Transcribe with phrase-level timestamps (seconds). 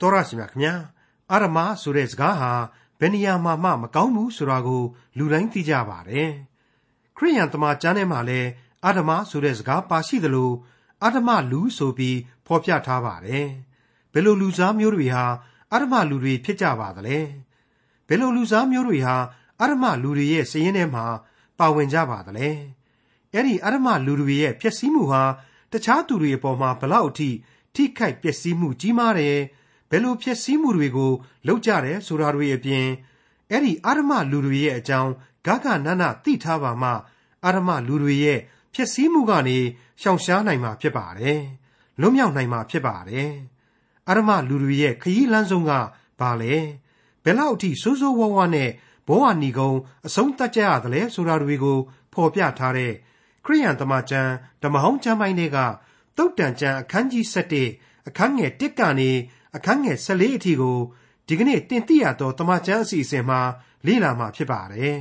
[0.00, 0.74] တော်ရရှိမြခင်ဗျာ
[1.32, 2.52] အာရမဆိုတဲ့စကားဟာ
[3.00, 4.82] ဘယ်နေရာမှာမှမကောင်းဘူးဆိုတာကို
[5.18, 6.30] လူတိုင်းသိကြပါတယ်
[7.16, 8.48] ခရိယန်တမန်ကျမ်းထဲမှာလည်း
[8.84, 10.50] အာရမဆိုတဲ့စကားပါရှိသလို
[11.02, 13.46] အာရမလူဆိုပြီးဖော်ပြထားပါတယ်
[14.12, 15.24] ဘယ်လိုလူစားမျိုးတွေဟာ
[15.72, 17.18] အာရမလူတွေဖြစ်ကြပါသလဲ
[18.08, 19.16] ဘယ်လိုလူစားမျိုးတွေဟာ
[19.60, 21.04] အာရမလူတွေရဲ့စည်ရင်းထဲမှာ
[21.58, 22.48] ပါဝင်ကြပါသလဲ
[23.32, 25.22] အဲ့ဒီအာရမလူတွေရဲ့ဖြစ်စည်းမှုဟာ
[25.72, 27.28] တခြားသူတွေအပေါ်မှာဘလောက်အထိ
[27.74, 29.36] ထိခိုက်ပျက်စီးမှုကြီးမားတယ်
[29.90, 31.12] ဘယ်လိုဖြစ်စည်းမှုတွေကို
[31.46, 32.86] လုပ်ကြတယ်ဆိုတာတွေအပြင်
[33.50, 35.12] အဲ့ဒီအာရမလူတွေရဲ့အကြောင်း
[35.46, 36.90] ဂဂနနသိထားပါမှ
[37.44, 38.38] အာရမလူတွေရဲ့
[38.74, 39.58] ဖြစ်စည်းမှုကနေ
[40.02, 41.40] ရှောင်ရှားနိုင်မှာဖြစ်ပါတယ်
[42.00, 43.32] လွတ်မြောက်နိုင်မှာဖြစ်ပါတယ်
[44.08, 45.72] အာရမလူတွေရဲ့ခရီးလမ်းဆုံးက
[46.20, 46.54] ဘာလဲ
[47.24, 48.70] ဘယ်လောက်အထိစိုးစိုးဝါးဝါနဲ့
[49.08, 49.72] ဘောဝနီကုံ
[50.06, 51.78] အဆုံးသတ်ကြရသလဲဆိုတာတွေကို
[52.12, 52.92] ဖော်ပြထားတဲ့
[53.44, 54.32] ခရိယန်တမန်ကျမ်း
[54.62, 55.58] ဓမ္မဟောင်းကျမ်းပိုင်းတွေက
[56.16, 57.24] တုတ်တန်ကျမ်းအခန်းကြီး
[57.66, 59.10] 7အခန်းငယ်1ကနေ
[59.56, 60.78] အခန်းငယ်14အထိကို
[61.28, 63.40] ဒီကနေ့တင်ပြရတော့တမန်ကျမ်းအစီအစဉ်မှာ
[63.86, 65.00] လေ့လာမှာဖြစ်ပါတယ်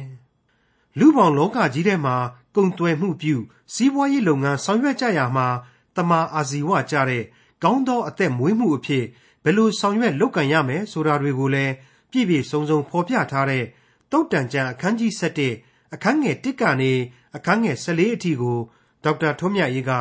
[0.99, 2.15] ။လူပေါင်းလောကကြီးထဲမှာ
[2.55, 3.35] ကုံတွယ်မှုပြု
[3.73, 5.47] စီးပွားရေးလုပ်ငန်းဆောင်ရွက်ကြရမှာ
[5.95, 7.23] တမန်အာဇီဝကြတဲ့
[7.63, 9.05] ကောင်းသောအသက်မွေးမှုအဖြစ်
[9.43, 11.73] ဘယ်လိုဆောင်ရွက်လုပ်ကံရမယ်ဆိုတာတွေကိုလည်း
[12.11, 13.65] ပြည့်ပြည့်စုံစုံဖော်ပြထားတဲ့
[14.11, 15.11] တုတ်တန်ကျမ်းအခန်းကြီး
[15.53, 16.93] 7အခန်းငယ်1ကနေ
[17.35, 18.57] အခန်းငယ်14အထိကို
[19.03, 19.91] ဒေါက်တာထွန်းမြတ်ရေးက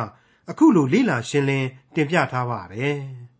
[0.49, 2.99] အခုလိုလေ့လာရှင်းလင်းတင်ပြထားပါတယ်။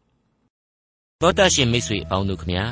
[1.21, 2.65] သောတရှင်မိတ်ဆွေအပေါင်းတို့ခမညာ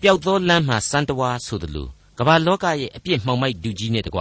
[0.00, 4.20] ပျောက်သောလမ်းမှာစံတဝါဆိုသလိုကမ္ဘာလောကရဲ့အပြစ်မှောင်မိုက်ဒူကြီးနဲ့တကွ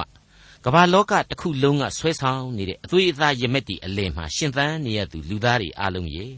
[0.65, 6.31] ကမ္ဘာလောကတစ်ခုလုံးကဆွဲဆောင်နေတဲ့အသွေးအသားရမက်တီအလယ်မှာရှင်သန်နေရသူလူသားတွေအားလုံးရဲ့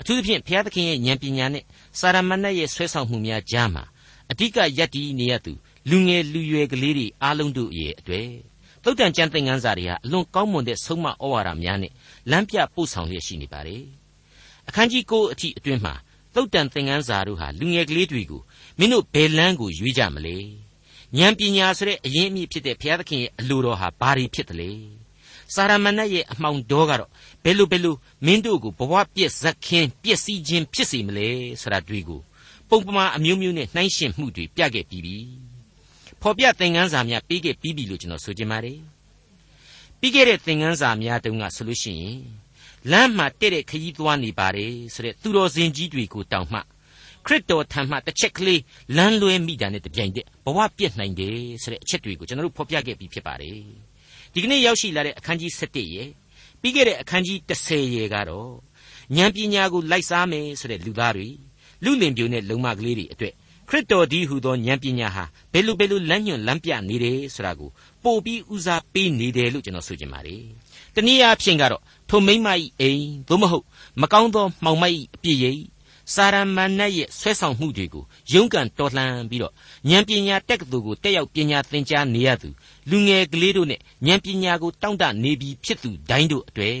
[0.00, 1.64] အထူးသဖြင့်ဘုရားသခင်ရဲ့ဉာဏ်ပညာနဲ့
[1.98, 3.84] စာရမဏေရဲ့ဆွဲဆောင်မှုများကြားမှာ
[4.30, 5.52] အဓိကယက်တီနေရသူ
[5.90, 8.28] လူငယ်လူရွယ်ကလေးတွေအားလုံးတို့ရဲ့အတွေ့
[8.82, 11.92] သုတ်တန်ကျမ်းသင်ခန်းစာတွေဟာအလွန်ကောင်းမွန်တဲ့ဆုံးမဩဝါဒများနဲ့
[12.30, 13.84] လမ်းပြပို့ဆောင်လျက်ရှိနေပါတယ်
[14.68, 15.94] အခန်းကြီး9အထိအတွင်းမှာ
[16.34, 18.42] သုတ်တန်သင်ခန်းစာတို့ဟာလူငယ်ကလေးတွေကို
[18.78, 20.36] မင်းတို့ဘယ်လမ်းကိုရွေးကြမလဲ
[21.18, 24.70] ဉာဏ်ပညာဆိုတဲ့အရင်းအမြစ်ဖြစ်တဲ့ဘုရားသခင်ရဲ့အလိုတော်ဟာဘာတွေဖြစ်တယ်လဲ
[25.54, 27.10] စာရမဏေရဲ့အမှောင်တော်ကတော့
[27.44, 27.96] ဘယ်လိုဘယ်လို
[28.26, 31.28] မင်းတို့ကိုဘဝပြည့်ဇက်ခင်းပြည့်စည်ခြင်းဖြစ်စေမလဲ
[31.62, 32.20] ဆိုတာတွေ့ကို
[32.68, 35.16] ပုံပမာအမျိုးမျိုးနဲ့နှိုင်းယှဉ်မှုတွေပြခဲ့ပြီးပြီ
[36.20, 38.78] ဖော်ပြသင်ခန်းစာများပြီးခဲ့ပြီးပြီလို့ကျွန်တော်ဆိုချင်ပါတယ်
[40.00, 42.18] ပြီးခဲ့တဲ့သင်ခန်းစာများတုန်းကဆိုလို့ရှိရင်
[42.92, 46.60] လမ်းမှာတဲ့တဲ့ခရီးသွားနေပါတယ်ဆိုတဲ့သူတော်စင်ကြီးတွေကိုတောင်မှ
[47.26, 48.60] ခရစ်တော်ထံမှတစ်ချက်ကလေး
[48.96, 53.58] လမ်းလွဲမိတာနဲ့တပြိုင်တည်းဘဝပြည့်နိုင်တယ်ဆိုတဲ့အချက်တွေကိုကျွန်တော်တို့ဖော်ပြခဲ့ပြီးဖြစ်ပါတယ်
[54.32, 56.08] ဒီကနေ့ရောက်ရှိလာတဲ့အခန်းကြီး7ရဲ့
[56.60, 58.50] ပြီးခဲ့တဲ့အခန်းကြီး10ရဲ့ကတော့
[59.16, 61.28] ဉာဏ်ပညာကိုလိုက်စားမယ်ဆိုတဲ့လူသားတွေ
[61.84, 63.34] လူလင်ပြိုနဲ့လုံမကလေးတွေအတွက်
[63.68, 67.70] ခရစ်တော်ဒီဟူသောဉာဏ်ပညာဟာဘယ်လိုဘယ်လိုလမ်းညွှန်လမ်းပြနေတယ်ဆိုတာကို
[68.04, 70.42] ပို့ပြီးဦးစားပေးနေတယ်လို့ကျွန်တော်ဆိုချင်ပါတယ်။
[71.00, 72.48] တနည်းအားဖြင့်ကတော့ထိုမိမ့်မ၏
[72.80, 73.64] အိမ်သို့မဟုတ်
[74.00, 75.62] မကောင်းသောမှောင်မိုက်၏အပြည့်ရိပ်
[76.14, 79.52] စာရမဏတ်ရဲ့ဆွဲဆောင်မှုတွေကိုရုန်းကန်တော်လှန်ပြီးတော့
[79.88, 82.48] ဉာဏ်ပညာတက်ကတူကိုတက်ရောက်ပညာသင်ကြားနေရသူ
[82.90, 86.78] လူငယ်ကလေးတို့နဲ့ဉာဏ်ပညာကိုတောင့်တနေပြီးဖြစ်သူတိုင်းတို့အတွေ့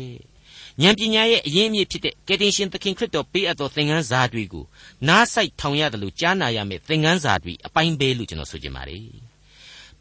[0.82, 4.64] ဉာဏ်ပညာရဲ့အရင်းအမြစ်ဖြစ်တဲ့ကယ်တင်ရှင်သခင်ခရစ်တော်ပေးအပ်သောသင်ခန်းစာတွေကို
[5.08, 9.04] နားဆိုင်ထောင်ရတယ်လို့ကြားနာရမယ့်သင်ခန်းစာတွေအပိုင်းပဲလို့ကျွန်တော်ဆိုချင်ပါတယ်။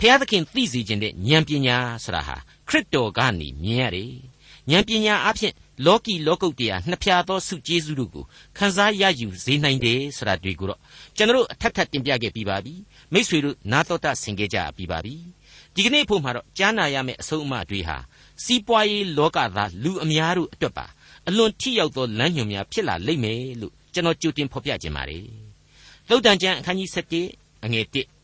[0.01, 2.35] ဖျားသခင်သိစေခြင်းတဲ့ဉာဏ်ပညာဆိုတာဟာ
[2.67, 4.11] ခရစ်တော်ကနေမြင်ရတယ်။
[4.71, 5.53] ဉာဏ်ပညာအဖြစ်
[5.85, 8.25] လောကီလောကုတ်တရားနှစ်ဖြာသောစုကျေးဇူးတို့ကို
[8.57, 10.79] ခန်းစားရယူစေနိုင်တယ်ဆိုတာတွေ့ကိုတော့
[11.17, 12.73] ကျွန်တော်အထက်ထပ်တင်ပြခဲ့ပြီးပါပြီ။
[13.13, 15.15] မိษွေတို့နာတော်တာဆင်ခဲ့ကြပြီးပါပြီ။
[15.75, 17.97] ဒီကနေ့ဖို့မှာတော့ကြားနာရမယ့်အဆုံးအမတွေဟာ
[18.43, 20.85] စီးပွားရေးလောကသားလူအများတို့အတွက်ပါ
[21.27, 25.25] အလွန်ထိရောက်သောလမ်းညွှန်များဖြစ်လာလိမ့်မယ်လို့ကျွန်တော်ကြိုတင်ဖော်ပြခြင်းပါတယ်။
[26.09, 26.89] သုတ်တန်ကျမ်းအခန်းကြီး
[27.27, 28.18] 7အငယ်1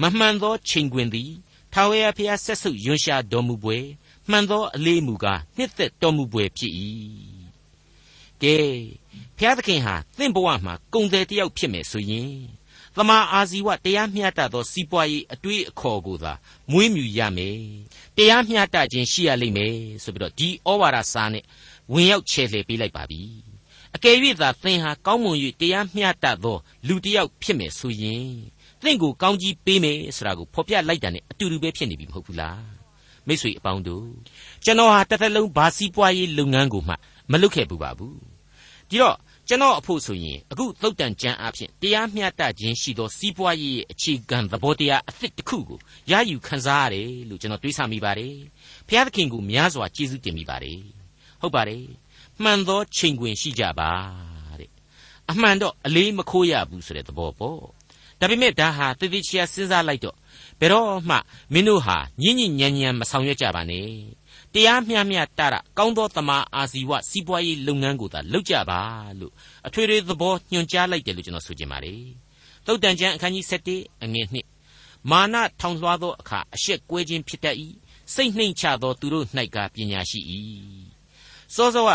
[0.00, 1.30] မမှန်သောချိန်ခွင်သည်
[1.72, 3.78] ထာဝရဘုရားဆက်ဆုပ်ယွန်ရှာတော်မူပွဲ
[4.30, 6.72] မှန်သောအလေးမူကားနှစ်သက်တော်မူပွဲဖြစ်၏။
[8.42, 8.56] ကဲ
[9.38, 12.32] ဘုရားသခင်ဟာသင်ဘဝမှာကုံတယ်တယောက်ဖြစ်မယ်ဆိုရင်
[12.96, 16.32] သမာအာဇီဝတရားမျှတသောစီးပွားရေးအတွေးအခေါ်ကိုသာ
[16.70, 17.58] မွေးမြူရမယ်
[18.16, 21.44] တရားမျှတခြင်းရှိရလိမ့်မယ်ဆိုပြီးတော့ဒီဩဝါဒစာနဲ့
[21.92, 23.22] ဝင်ရောက်ချဲ့လှယ်ပေးလိုက်ပါပြီ
[23.94, 28.30] အကယ်၍သာသင်ဟာကောင်းမွန်၍တရားမျှတသောလူတစ်ယောက်ဖြစ်မယ်ဆိုရင်
[28.84, 32.60] သင်ကိုကောင်းကြီးပေးမယ်ဆိုတာကိုဖော်ပြလိုက်တာ ਨੇ အတူတူပဲဖြစ်နေပြီမဟုတ်ဘူးလား
[33.26, 34.06] မိတ်ဆွေအပေါင်းတို့
[34.64, 36.94] ကျွန်တော်ဟာတစ်သက်လုံးဘာစီးပွားရေးလုပ်ငန်းကိုမှ
[37.30, 38.16] မလုပ်ခဲ့ဘူးပါဘူး
[38.90, 39.16] ဒီတော့
[39.48, 45.78] ကျွန်တော်အဖို့ဆိုရင်အခုသုတ်တန်ကျမ်းအဖြစ်တရားမျှတခြင်းရှိသောစီးပွားရေးရဲ့အခြေခံသဘောတရားအသစ်တစ်ခုကို
[46.10, 48.34] ရယူခန်းစားရတယ်လို့ကျွန်တော်တွေးဆမိပါတယ်။
[48.88, 50.80] ဘုရားသခင်ကိုများစွာကျေးဇူးတင်မိပါတယ်။
[51.40, 51.84] ဟုတ်ပါတယ်။
[52.42, 53.90] မှန်သောချိန်ခွင်ရှိကြပါ
[54.60, 54.70] တဲ့
[55.30, 57.60] အမှန်တော့အလေးမခိုးရဘူးဆိုတဲ့သဘောပေါ့။
[58.20, 60.16] ဒါပေမဲ့ဒါဟာတည်တည်ချာစဉ်းစားလိုက်တော့
[60.60, 61.16] ဘယ်တော့မှ
[61.52, 63.90] မင်းတို့ဟာညဉ့်ညဉ့်ညံညံမဆောင်ရွက်ကြပါနဲ့။
[64.54, 68.80] တတရားမျှမျှတတာကောင်းသောတမာအာဇီဝစီးပွားရေးလုပ်ငန်းကိုသာလုပ်ကြပါ
[69.20, 69.32] လို့
[69.66, 72.02] အထွေထွေသဘောညွှန်ကြားလိုက်တယ်လို့ကျွန်တော်ဆိုချင်ပါတယ်
[72.66, 74.26] သုတ်တန်ကျမ်းအခန်းကြီး7အငယ်
[74.72, 77.56] 1မာနထောင်လွှားသောအခါအရှက်ကွဲခြင်းဖြစ်တတ်၏
[78.14, 80.20] စိတ်နှိမ်ချသောသူတို့၌ကပညာရှိ၏
[81.54, 81.90] စောစောက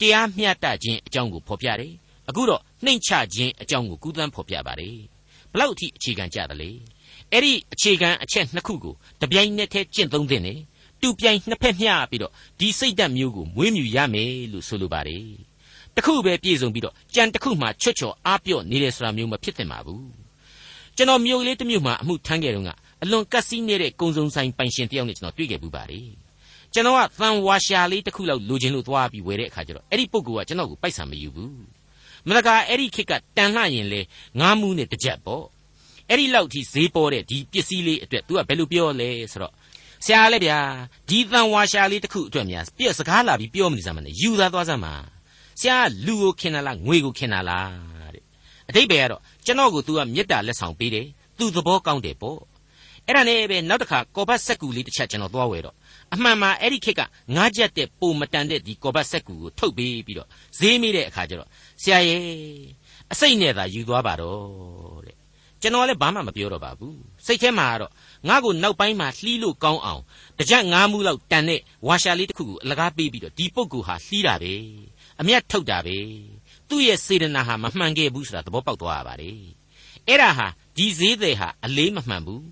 [0.00, 1.92] တရားမျှတခြင်းအကြောင်းကိုဖော်ပြတယ်
[2.28, 5.11] အခုတော့နှိမ်ချခြင်းအကြောင်းကိုကူးသန်းဖော်ပြပါတယ်
[5.52, 6.70] ဘလောက်အထိအခြေခံကြသလဲ
[7.32, 10.60] အဲ့ဒီအခြေခံအချက်နှစ်ခုကိုတပြိုင်နက်တည်းကျင့်သုံးသင့်တယ်
[11.00, 15.26] တူပြိုင်နှစ်ဖက်မျှပြီးတော့ဒီစိတ်ဓာတ်မျိုးကိုမွေးမြူရမယ်လို့ဆိုလိုပါတယ်
[15.96, 20.06] တခုပဲပြည့်စုံပြီးတော့ကြံတခုမှချွတ်ချော်အားပြော့နေတယ်ဆိုတာမျိုးမဖြစ်သင့်ပါဘူး
[20.96, 22.70] ကျွန်တော်မျိုးကလေးတစ်မျိုးမှအမှုထမ်းခဲ့တော့က
[23.02, 26.06] အလွန်ကက်စီးနေတဲ့ကုံစုံဆိုင်ပိုင်ရှင်တယောက်နဲ့ကျွန်တော်တွေ့ခဲ့ပူပါတယ်
[26.72, 31.54] ကျွန်တော်ကသံဝါရှာလေးတစ်ခုလောက်လိုချင်လို့သွားပြီးဝယ်တဲ့အခါကျတော့အဲ့ဒီပုဂ္ဂိုလ်ကကျွန်တော်ကိုပိုက်ဆံမယူဘူး
[32.28, 34.00] မလကာအဲ့ဒီခေတ်ကတန်လှရင်လေ
[34.40, 35.44] ငားမှုနဲ့တကြက်ပေါ့
[36.08, 39.52] အဲ့ဒီလောက်ထိဈေးပေါ်တဲ့ဒီပစ္စည်းလေးအတွက် तू ကဘယ်လိုပြောလဲဆိုတော့
[40.04, 40.58] ဆရာလည်းဗျာ
[41.08, 44.94] ဒီတန်ဝါရှာလေးတစ်ခုအတွက်များပြက်စကားလာပြီးပြောမနေစမ်းမနဲ့ယူသားသွားစမ်းပါ
[45.60, 47.70] ဆရာလူကိုခင်တာလားငွေကိုခင်တာလား
[48.14, 48.24] တဲ့
[48.68, 51.06] အတိတ်ပဲကတော့ကျွန်တော်ကို तू ကမေတ္တာလက်ဆောင်ပေးတယ်
[51.38, 52.38] သူသဘောကောင်းတယ်ပေါ့
[53.06, 55.76] အဲ့ဒါနဲ့ပဲနောက်တစ်ခါကော်ဘတ်ဆက်ကူလေးတစ်ချက်ကျွန်တော်သွားဝယ်တော့
[56.14, 57.00] အမှန်မှာအဲ့ဒီခေတ်က
[57.36, 60.28] ငားချက်တဲ့ပုံမတန်တဲ့ဒီကော်ဘတ်ဆက်ကူကိုထုတ်ပေးပြီးတော့
[60.58, 61.48] ဈေးမိတဲ့အခါကျတော့
[61.82, 62.20] ဆရာရဲ့
[63.12, 65.16] အစိတ်နဲ့သာယူသွားပါတော့တဲ့
[65.62, 67.92] ကျွန်တော်လည်းဘာမှမပြောတော့ပါဘူးစိတ်ထဲမှာကတော့
[68.28, 70.02] ငါ့ကိုနောက်ပိုင်းမှာလှီးလို့ကောင်းအောင်
[70.38, 74.54] တကြက်ငါးမှုလောက်တန်တဲ့ဝါရှာလေးတစ်ခုကိုအလကားပေးပြီးတော့ဒီပုဂ္ဂိုလ်ဟာလှီးတာပဲ
[75.20, 75.98] အမျက်ထုတ်တာပဲ
[76.68, 79.40] သူ့ရဲ့စေတနာဟာမမှန်ခဲ့ဘူးဆိုတာသဘောပေါက်သွားရပါတယ်
[80.08, 82.44] အဲ့ဒါဟာဒီဈေးသည်ဟာအလေးမမှန်ဘူး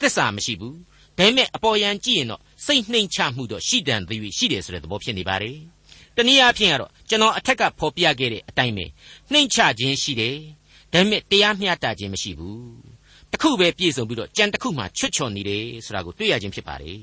[0.00, 0.76] သစ္စာမရှိဘူး
[1.18, 5.58] ဒါပေမဲ့အပေါ်ယံကြည့်ရင်တော့ စိတ်နှိမ်ချမှုတော့ရှိတန်သေးရှိတယ်ဆိုတဲ့သဘောဖြစ်နေပါတယ်
[6.16, 8.86] တနည်းအားဖြင့်ကတော့ကျွန်တော်အထက်ကဖော်ပြခဲ့တဲ့အတိုင်းပဲ
[9.32, 10.36] နှိမ်ချခြင်းရှိတယ်
[10.92, 12.60] ဒါပေမဲ့တရားမျှတခြင်းမရှိဘူး
[13.32, 17.00] တခုပဲပြည့်စုံပြီးတော့ကြံတခုမှချွတ်ချော်နေတယ်ဆိုတာကိုတွေ့ရခြင်းဖြစ်ပါတယ်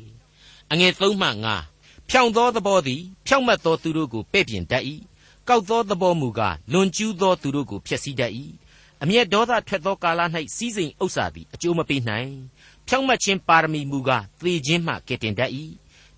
[0.71, 1.29] အငယ်3မှ
[1.69, 4.83] 5ဖြောင်သောသဘောသည်ဖြောင့်မတ်သောသူတို့ကိုပဲ့ပြင်တတ်၏
[5.49, 8.31] ကောက်သောသဘောမူကားလွန်ကျူးသောသူတို့ကိုဖျက်ဆီးတတ်၏
[9.03, 10.21] အမျက်ဒေါသထွက်သောကာလ၌
[10.55, 12.31] စီးစိမ်ဥစ္စာသည်အကျိုးမပေးနိုင်
[12.87, 15.51] ဖြောင့်မတ်ခြင်းပါရမီမူကားသေခြင်းမှကယ်တင်တတ်၏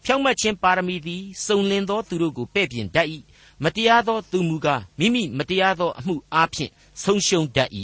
[0.06, 3.08] ဖြောင့်မတ်ခြင်းပါရမီသည်စုံလင်သောသူတို့ကိုပဲ့ပြင်တတ်၏
[3.64, 6.72] မတရားသောသူမူကားမိမိမတရားသောအမှုအားဖြင့်
[7.04, 7.70] ဆုံးရှုံးတတ်၏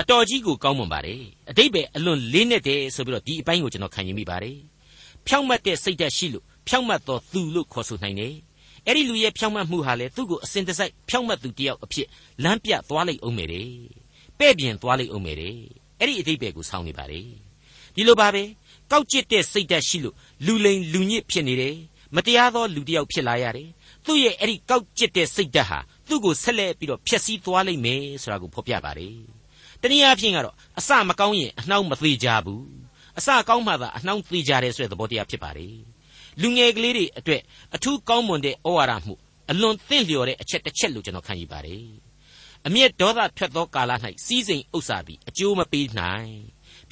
[0.00, 4.58] အတော်ကြီးကိုကောင်းမွန်ပါတယ်အတိတ်ပဲအလွန်လေးနက်တယ်ဆိုပြီးတော့ဒီအပိုင်းကိုကျွန်တော်ခံယူမိပါတယ်
[5.26, 8.34] ဖြောင့်မတ်တဲ့စိတ်ဓာတ်ရှိလို့ဖြောင့်မတ်သောသူလို့ခေါ်ဆိုနိုင်တယ်
[8.86, 12.06] အဲ့ဒီလူရဲ့ဖြောင့်မတ်မှုဟာလေသူ့ကိုအစဉ်တစိုက်ဖြောင့်မတ်သူတယောက်အဖြစ်
[12.44, 13.68] လမ်းပြသွားလိုက်အောင်မယ်တဲ့
[14.38, 15.56] ပဲ့ပြင်သွားလိုက်အောင်မယ်တဲ့
[15.98, 17.51] အဲ့ဒီအတိတ်ပဲကိုဆောင်းနေပါတယ်
[17.94, 18.42] ဒီလိုပါပဲ
[18.90, 20.16] ကောက်ကျစ်တဲ့စိတ်ဓာတ်ရှိလို့
[20.46, 21.76] လူလိန်လူညစ်ဖြစ်နေတယ်
[22.16, 23.68] မတရားသောလူတစ်ယောက်ဖြစ်လာရတယ်
[24.06, 25.78] သူ့ရဲ့အဲ့ဒီကောက်ကျစ်တဲ့စိတ်ဓာတ်ဟာ
[26.08, 29.16] သူ့ကိုဆက်လက်ပြီးတော့ဖျက်ဆီးသွားလိမ့်မယ်ဆိုတာကိုဖော်ပြပါတယ်
[29.82, 32.64] တနည်းအားဖြင့်ကတော့အစမကောင်းရင်အနှောင်းမသေးကြဘူး
[33.18, 35.76] အစကောင်းမှသာအနှောင်းသေးကြတယ်ဆိုတဲ့သဘောတရားဖြစ်ပါတယ်
[36.40, 37.42] လူငယ်ကလေးတွေအတွက်
[37.74, 39.14] အထူးကောင်းမွန်တဲ့ဩဝါဒမှု
[39.50, 41.84] အလွန်သင့်လျော်တဲ့အချက်တစ်ချက်လို့ကျွန်တော်ခံယူပါတယ်
[42.66, 43.92] အမျက်ဒေါသထွက်သောကာလ၌
[44.26, 46.34] စီးစိမ်ဥစ္စာသည်အကျိုးမပေးနိုင်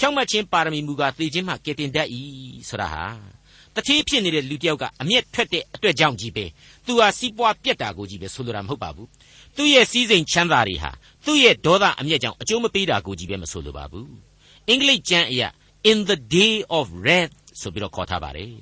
[0.01, 2.09] ဖြောင့်မတ်ခြင်းပါရမီမူကားသေခြင်းမှကယ်တင်တတ်၏
[2.69, 3.05] ဆိုတာဟာ
[3.75, 6.45] တတိဖြစ်နေတဲ့လူတစ်ယောက်ကအမျက်ထွက်တဲ့အတွက်ကြောင့်ကြီးပဲ
[6.87, 9.09] သူဟာစီးပွားပြက်တာကိုကြီးပဲဆိုလိုတာမဟုတ်ပါဘူး
[9.57, 10.91] သူ့ရဲ့စီးစိမ်ချမ်းသာတွေဟာ
[11.25, 14.11] သူ့ရဲ့ဒေါသအမျက်ကြောင့်အကျိုးမပေးတာကိုကြီးပဲမဆိုလိုပါဘူး
[14.69, 15.49] အင်္ဂလိပ်ကျမ်းအရာ
[15.91, 18.55] in the day of wrath ဆိုပြီးတော့ခေါ်ထားပါတယ်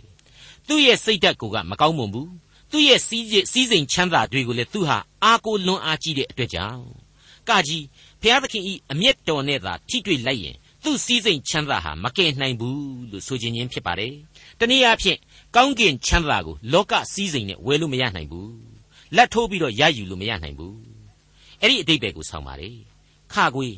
[0.68, 2.30] သူ့ရဲ့စိတ်ဓာတ်ကိုကမကောင်းမွန်ဘူး
[2.70, 6.82] သူ့ရဲ့စီးစီးစိမ်ချမ်းသာတွေကိုလည်းသူဟာအားကိုလွန်အားကြီးတဲ့အတွက်ကြောင့်
[7.48, 7.84] ကကြီး
[8.22, 14.12] ဖျားသခင်ဤအမျက်တော်နဲ့သာထိတွေ့လိုက်ရင် သူ့စည်းစိမ်ချမ်းသာဟာမကယ်နိုင်ဘူးလို့ဆိုခြင်းချင်းဖြစ်ပါတယ်။
[14.58, 15.18] တနည်းအားဖြင့်
[15.56, 18.48] ကောင်းကင်ချမ်းသာကိုလောကစည်းစိမ်နဲ့ဝယ်လို့မရနိုင်ဘူး။
[19.16, 20.74] လက်ထိုးပြီးတော့ရယူလို့မရနိုင်ဘူး။
[21.62, 22.76] အဲ့ဒီအတိတ်ပဲကိုဆောင်းပါတယ်။
[23.32, 23.74] ခါကွေး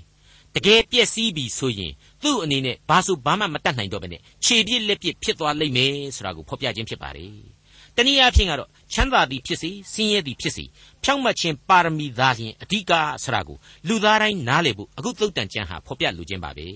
[0.55, 1.93] တကယ်ပြက်စီးပြီဆိုရင်
[2.23, 7.35] သူ့အနေနဲ့ဘာဆိုဘာမှမတတ်နိုင်တော့ဘဲနဲ့ခြေပြစ်လက်ပြစ်ဖြစ်သွားလိမ့်မယ်ဆိုတာကိုဖော်ပြခြင်းဖြစ်ပါတယ်။
[7.97, 10.65] တနည်းအားဖြင့်ကတော့ချမ်းသာသည်ဖြစ်စေဆင်းရဲသည်ဖြစ်စေ
[11.03, 12.93] ဖြောင့်မတ်ခြင်းပါရမီသားလျင်အဓိက
[13.25, 16.69] ဆရာကိုလူသားတိုင်းနားလည်ဖို့အခုသုတ်တန်ကျမ်းဟာဖော်ပြလိုခြင်းပါပဲ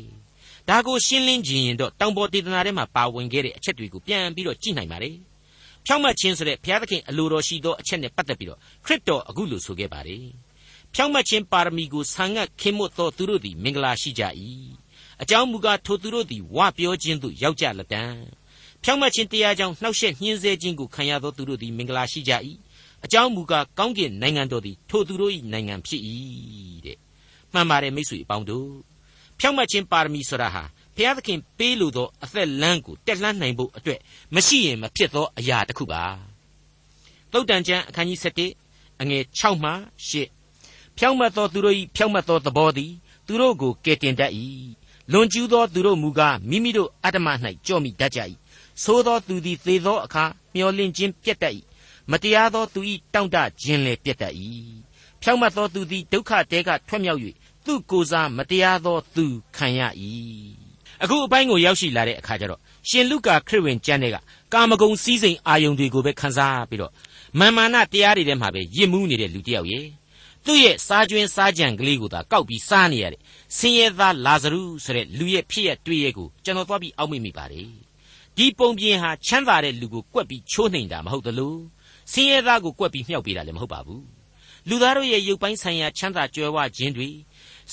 [0.69, 5.17] ဒါကိုရှင်းလင်းခြင်းရင်တော့တောင်ပေါ်ဒေသနာထဲမှာပါဝင်ခဲ့တဲ့အချက်တွေကိုပြန်ပြီးတော့ကြည့်နိုင်ပါတယ်
[5.87, 10.25] ဖြောင့်မတ်ခြင်းဆိုတဲ့ဘုရားသခင်အလိုတော်ရှိသောအချက်နဲ့ပတ်သက်ပြီးတော့ခရစ်တော်အခုလိုဆိုခဲ့ပါတယ်
[10.95, 14.23] ဖြောင့်မတ်ခြင်းပါရမီကိုဆံငတ်ခင်မွတ်သောသူတို့သည်မင်္ဂလာရှိကြ၏
[15.23, 18.03] အကြောင်းမူကားထိုသူတို့သည်ဝပြောခြင်းသို့ရောက်ကြလက်တံ
[18.85, 22.33] ဖြောင့်မတ်ခြင်းတရားကြောင့်နှောက်ယှက်ညှင်းဆဲခြင်းကိုခံရသောသူတို့သည်မင်္ဂလာရှိကြ၏
[23.05, 26.03] အကြောင်းမူကားကောင်းကင်နိုင်ငံတော်သည်ထိုသူတို့၏နိုင်ငံဖြစ်၏
[26.87, 26.99] တဲ့
[27.53, 28.71] မှန်ပါတယ်မိတ်ဆွေအပေါင်းတို့
[29.41, 30.63] ဖြောင့်မတ်ခြင်းပါရမီဆိုတာဟာ
[30.97, 34.01] ဘုရားသခင်ပေးလိုသောအသက်လမ်းကိုတက်လှမ်းနိုင်ဖို့အတွက်
[34.35, 36.03] မရှိရင်မဖြစ်သောအရာတစ်ခုပါ
[37.33, 38.19] သုတ်တန်ကျမ်းအခန်းကြီး
[38.61, 39.71] 7အငယ်6မှ
[40.35, 42.93] 8ဖြောင့်မတ်သောသူတို့၏ဖြောင့်မတ်သောသဘောသည်
[43.27, 44.33] သူတို့ကိုကယ်တင်တတ်၏
[45.13, 47.27] လွန်ကျူးသောသူတို့မူကားမိမိတို့အတ္တမ၌
[47.67, 48.21] ကြော့မိတတ်ကြ၏
[48.83, 51.55] သို့သောသူသည်သေသောအခါမျောလင့်ခြင်းပြတ်တတ်၏
[52.11, 52.81] မတရားသောသူ၏
[53.15, 54.35] တောင့်တခြင်းလည်းပြတ်တတ်၏
[55.23, 57.21] ဖြောင့်မတ်သောသူသည်ဒုက္ခတဲကထွက်မြောက်၍
[57.65, 59.27] သူ့ကိုယ်စားမတရားသောသူ
[59.57, 59.81] ခံရ၏
[61.03, 64.17] အခုအပိုင်းကိုရောက်ရှိလာတဲ့အခါကျတော့ရှင်လုကာခရစ်ဝင်ကျမ်းတွေက
[64.53, 66.93] ကာမဂုဏ်စည်းစိမ်အာယုန်တွေကိုပဲခန်းစားပြီးတော့
[67.39, 69.87] မာမာနတရားတွေထဲမှာပဲရစ်မှုနေတဲ့လူတစ်ယောက်ရဲ့
[70.45, 73.21] သူ့ရဲ့စားကျွင်းစားကြံကလေးကိုသာကောက်ပြီးစားနေရတဲ့
[73.57, 77.69] ဆင်းရဲသားလာဇရုဆိုတဲ့လူရဲ့ဖြစ်ရတွေ့ရကိုကျွန်တော်သွားပြီးအောက်မေ့မိပါတယ်
[78.37, 81.55] ဒီပုံပြင်ဟာချမ်းသာတဲ့လူကိုကွက်ပြီးချိုးနှိမ်တာမဟုတ်သလို
[82.13, 84.05] ဆင်းရဲသားကိုကွက်ပြီးမြှောက်ပေးတာလည်းမဟုတ်ပါဘူး
[84.69, 87.09] လူသားတို့ရဲ့ရုပ်ပိုင်းဆိုင်ရာချမ်းသာကြွယ်ဝခြင်းတွေ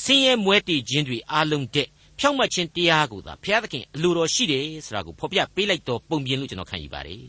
[0.04, 1.88] ဆင်းရဲမွဲတေခြင်းတွေအလုံးတဲ့
[2.20, 7.22] ဖြောင့်မတ်ခြင်းတရားကိုသာဘုရားသခင်အလိုတော်ရှိတယ်ဆိုတာကိုဖော်ပြပေးလိုက်တော့ပုံပြင်လို့ကျွန်တော်ခံယူပါတယ်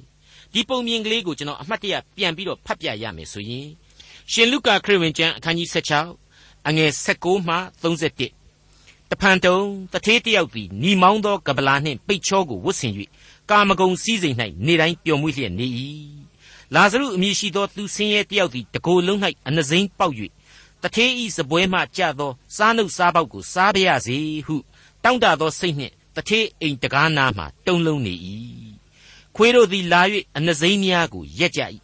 [0.53, 3.69] ဒီပုံပြင်ကလေးကိုကျွန်တော်အမှတ်တရပြန်ပြီးတော့ဖတ်ပြရမယ်ဆိုရင်
[4.33, 5.69] ရှင်လုကာခရစ်ဝင်ကျမ်းအခန်းကြီး
[6.17, 8.42] 16အငယ်16မှ31
[9.13, 9.59] တဖန်တုံ
[9.93, 12.93] တထေးတယောက်သည်ညီမောင်းသောကပလာနှင့်ပိတ်ချောကိုဝတ်ဆင်၍
[13.51, 15.67] ကာမဂုံစည်းစိမ်၌နေတိုင်းပျော်မွေ့လျက်နေ၏
[16.75, 20.15] လာဇရုအမည်ရှိသောသူဆင်းရဲတယောက်သည်တကိုယ်လုံး၌အနှစိမ့်ပေါက်၍
[20.83, 24.57] တထေးဤစပွဲမှကြသောစားနှုတ်စားပေါက်ကိုစားပါရစေဟု
[25.05, 28.15] တောင့်တသောစိတ်နှင့်တထေးအိမ်တကားနာမှတုံလုံးနေ၏
[29.37, 30.03] ခွေးတို့သည်လာ၍
[30.37, 31.61] အနှစိမ့်များကိုရက်ကြ၏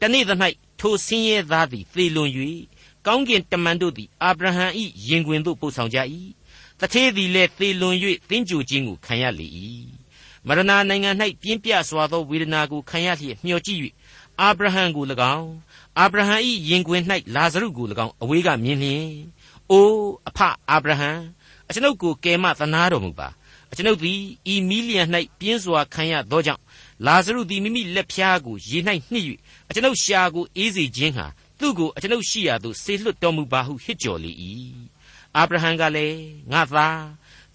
[0.00, 0.30] တနေ့သ၌
[0.80, 2.30] ထိုဆင်းရဲသားသည်သေလွန်၍
[3.06, 4.66] ကောင်းကင်တမန်တို့သည်အာဗြဟံ၏
[5.08, 5.98] ရင်ခွင်သို့ပို့ဆောင်ကြ၏
[6.80, 7.96] တထေးသည်လည်းသေလွန်၍
[8.28, 9.46] သင်္ကြိုခြင်းကိုခံရလေ၏
[10.46, 11.10] မရဏနိုင်ငံ၌
[11.42, 13.80] ပြင်းပြစွာသောဝေဒနာကိုခံရလျက်မျှော်ကြည့်၍
[14.40, 15.04] အာဗြဟံကို၎
[15.36, 15.50] င်း
[15.98, 16.36] အာဗြဟံ၏
[16.68, 17.02] ရင်ခွင်၌
[17.34, 19.06] လာဇရုကို၎င်းအဝေးကမြင်လျင်
[19.70, 20.38] အိုးအဖ
[20.70, 21.10] အာဗြဟံ
[21.68, 23.28] အကျွန်ုပ်ကိုကယ်မသနာတော်မူပါ
[23.70, 24.20] အကျွန်ုပ်သည်
[24.52, 25.02] ဤမီလျံ၌
[25.38, 26.62] ပြင်းစွာခံရသောကြောင့်
[27.06, 28.78] လာဇရုသည်မိမိလက်ဖျားကိုရေ၌
[29.10, 29.24] နှစ်၍
[29.68, 31.26] အကျွန်ုပ်ရှာကိုအေးစေခြင်းဟာ
[31.58, 34.32] သူ့ကိုအကျွန်ုပ်ရှိရာသို့ဆေလွတ်တော်မူပါဟုဟစ်ကြော်လေ၏
[35.36, 36.20] အာဗြဟံကလည်း
[36.52, 37.00] ငါသား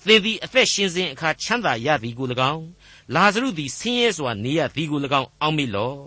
[0.05, 2.65] သင်သည်အသက်ရှင်စဉ်အခါချမ်းသာရသည်ကို၎င်း
[3.15, 5.99] လာဇရုသည်ဆင်းရဲစွာနေရသည်ကို၎င်းအောက်မေ့လော့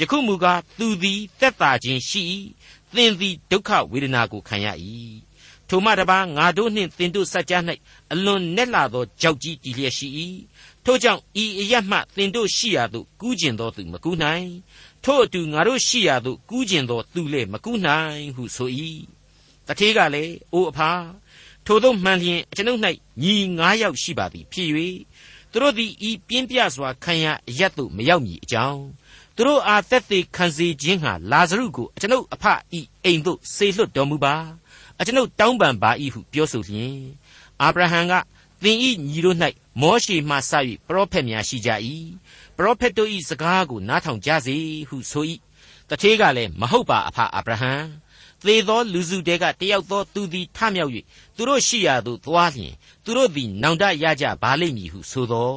[0.00, 2.22] ယခုမူကားသူသည်သက်သာခြင်းရှိ၏
[2.94, 4.66] သင်သည်ဒုက္ခဝေဒနာကိုခံရ၏
[5.68, 7.58] ထိုမှတပါငါတို့နှင့်သင်တို့စัจ जा
[8.12, 10.08] ၌အလွန်နက်လာသောကြောက်ကြီးတည်လျက်ရှိ၏
[10.84, 14.48] ထို့ကြောင့်ဤအရမှသင်တို့ရှိရာသို့ကူးကျင်သောသူမကူးနိုင်
[15.04, 18.70] ထို့အတူငါတို့ရှိရာသို့ကူးကျင်သောသူလည်းမကူးနိုင်ဟုဆို၏
[19.66, 20.90] တထေးကလည်းအိုအဖာ
[21.66, 22.80] ထိုတို့မှန်လျင်အကျွန်ုပ်၌
[23.22, 24.68] ညီငါးယောက်ရှိပါသည်ဖြစ်၍
[25.50, 28.82] သူတို့သည်ဤပြင်းပြစွာခံရအရတ်သို့မရောက်မီအကြောင်း
[29.36, 32.44] သူတို့အားသက်သေခံစေခြင်းဟာလာဇရုကိုအကျွန်ုပ်အဖ
[32.78, 34.34] ဤအိမ်သို့ဆေလွတ်တော်မူပါ
[35.00, 36.96] အကျွန်ုပ်တောင်းပန်ပါ၏ဟုပြောဆိုလျင်
[37.62, 38.12] အာဗြဟံက
[38.62, 39.38] သင်ဤညီတို့၌
[39.80, 40.52] မောရှေမှစ၍
[40.88, 41.70] ပရောဖက်များရှိကြ၏
[42.56, 44.56] ပရောဖက်တို့၏စကားကိုနားထောင်ကြစေ
[44.88, 45.24] ဟုဆို၏
[45.88, 47.72] တထေးကလည်းမဟုတ်ပါအဖအာဗြဟံ
[48.46, 50.92] သေသောလူစုတဲကတယောက်သောသူသည်ထမြောက်၍
[51.36, 55.54] သူတို့ရှိရာသို့သွားလျင်သူတို့သည်နောင်တရကြပါလိမ့်မည်ဟုဆိုသော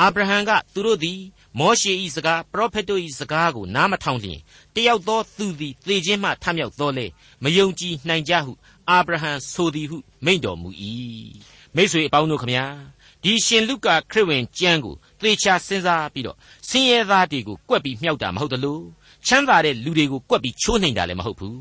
[0.00, 1.20] အာဗြဟံကသူတို့သည်
[1.58, 4.40] မောရှေ၏စကားပရောဖက်တို့၏စကားကိုနားမထောင်လျင်
[4.74, 7.06] တယောက်သောသူသည်သေခြင်းမှထမြောက်သောလေ
[7.42, 8.52] မယုံကြည်နိုင်ကြဟု
[8.90, 10.70] အာဗြဟံဆိုသည်ဟုမိန့်တော်မူ၏
[11.74, 12.64] မိတ်ဆွေအပေါင်းတို့ခမညာ
[13.22, 16.36] ဒီရှင်လုကာခရစ်ဝင်ကျမ်းကိုသေချာစဉ်းစားပြီးတော့
[16.68, 18.82] ဆင်းရဲသားတွေကိုကွက်ပြီးမြှောက်တာမဟုတ်တလို့
[19.26, 21.56] ချမ်းသာတဲ့လူတွေကိုကွက်ပြီးချိုးနှိမ်တာလည်းမဟုတ်ဘူး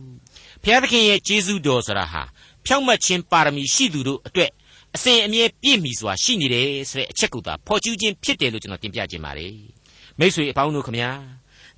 [0.65, 2.23] ဘုရားသခင်ရဲ့ကျေးဇူးတော်ဆိုတာဟာ
[2.67, 4.51] ဖြောင့်မတ်ခြင်းပါရမီရှိသူတို့အတွက်
[4.97, 9.55] အစဉ်အမြဲပြည့်မီစွာရှိနေတယ်ဆိုတဲ့အချက်ကိုသာဖော်ကျူးခြင်းဖြစ်တယ်လို့ကျွန်တော်တင်ပြခြင်းပါတယ်
[10.19, 11.11] မိတ်ဆွေအပေါင်းတို့ခမညာ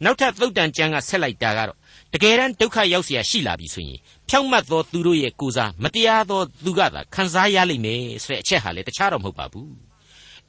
[0.05, 1.79] နောက်ထပ်သုတ်တန်ကျမ်းကဆက်လိုက်တာကတော့
[2.13, 9.71] တကယ်တမ်းဒုက္ခရောက်เสียရှိလာပြီဆိုရင်ဖြောင့်မတ်သောသူတို့ရဲ့ကိုစားမတရားသောသူကသာခံစားရလိမ့်မယ်ဆိုတဲ့အချက်ဟာလေတခြားတော့မဟုတ်ပါဘူး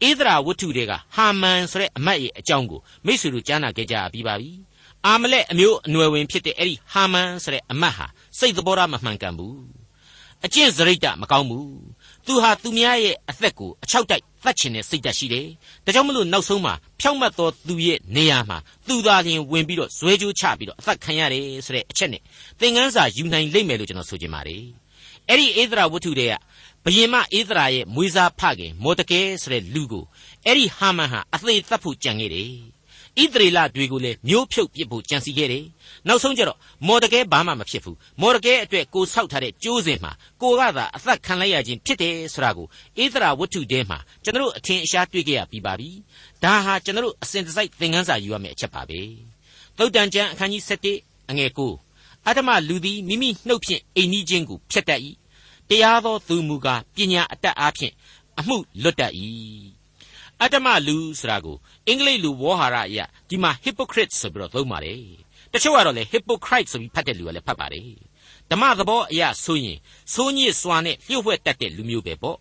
[0.07, 4.51] ဧဒရာဝတ္ထုတွေကဟာမန်ဆိုတဲ့အမတ်ရဲ့အကြောင်းကိုမိတ်ဆွေတို့ကြားနာခဲ့ကြပြီးပါပြီ
[5.06, 8.06] အာမလက်အမျိုးအနွယ်ဝင်ဖြစ်တဲ့အဲ့ဒီဟာမန်ဆိုတဲ့အမတ်ဟာ
[8.38, 9.58] စိတ်သဘောထားမမှန်ကန်ဘူး
[10.44, 11.68] အကျင့်စရိတ်တမကောင်းဘူး
[12.26, 15.46] သူဟာသူများရဲ့အသက်ကိုအချောက်တိုက်သတ်ချင်တဲ့စိတ်ဓာတ်ရှိတယ်။
[15.84, 22.22] ဒါကြောင့်မလို့နောက်ဆုံးမှာဖြောင့်မတ်သောသူရဲ့နေရာမှာသူသာလျှင်ဝင်ပြီးတော့ဇွဲကြိုးချပြီးတော့အသက်ခံရတယ်ဆိုတဲ့အချက်နဲ့
[22.60, 24.62] သင်ခန်းစာယူနိုင်လိမ့်မယ်လို့ကျွန်တော်ဆိုချင်ပါတယ်။
[25.28, 26.34] အဲ့ဒီဧဒရာဝတ္ထုတွေက
[26.84, 30.04] ဘယင်မဧဒရာရဲ့မွေးစားဖခင်မော်တကဲဆိုတဲ့လူကို
[30.44, 32.52] အဲ့ဒီဟာမန်ဟာအသေးသတ်ဖို့ကြံခဲ့တယ်။
[33.22, 35.64] ဣသရေလတွေကိုလည်းမျိုးဖြုတ်ပစ်ဖို့ကြံစီခဲ့တယ်။
[36.08, 42.66] နောက်ဆုံးကျတော့မော်ဒကဲဘာမှမဖြစ်ဘူး။မော်ဒကဲအတွက်ကိုဆောက်ထားတဲ့ကျိုးစင်မှာကိုကသာအသက်ခံလိုက်ရခြင်းဖြစ်တယ်ဆိုတာကို
[43.02, 45.90] ဣသရာဝတ္ထုတဲမှာကျွန်တော်အထင်အရှားတွေ့ခဲ့ရပြီးပါပြီ။
[46.44, 49.00] ဒါဟာကျွန်တော်အစဉ်တစိုက်သင်ခန်းစာယူရမယ့်အချက်ပါပဲ။
[49.78, 51.50] သုတ်တန်ကျမ်းအခန်းကြီး7အငယ်
[51.88, 55.00] 9အတ္တမလူသည်မိမိနှုတ်ဖြင့်အိမ်နီးချင်းကိုဖျက်တတ်၏။
[55.68, 57.92] တရားသောသူမူကားပညာအတတ်အားဖြင့်
[58.38, 59.12] အမှုလွတ်တတ်၏
[60.42, 61.56] အတ္တမလူဆိုတာကို
[61.88, 65.02] အင်္ဂလိပ်လူဝေါ်ဟာရအရာဒီမှာ hypocrite ဆိုပြီးတော့သုံးပါတယ်
[65.52, 67.90] တချို့ကတော့လေ hypocrite ဆိုပြီးဖတ်တဲ့လူကလည်းဖတ်ပါတယ်
[68.50, 69.78] ဓမ္မသဘောအရာဆိုရင်
[70.14, 72.38] ဆိုးညစ်စွာနဲ့လျှို့ဝှက်တတ်တဲ့လူမျိုးပဲပေါ့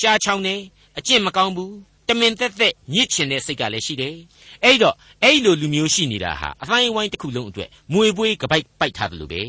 [0.00, 0.54] ရှားချောင်းနေ
[0.98, 1.74] အကျင့်မကောင်းဘူး
[2.08, 4.16] တမင်သက်သက်ညစ်ချင်တဲ့စိတ်ကလည်းရှိတယ်
[4.64, 9.42] အဲ့တော့အဲ့လိုလူမျိုးရှိနေတာဟာအတိုင်းဝိုင်းတစ်ခုလုံးအတွက်မွေပွေးကပိုက်ပိုက်ထားတယ်လို့ပဲ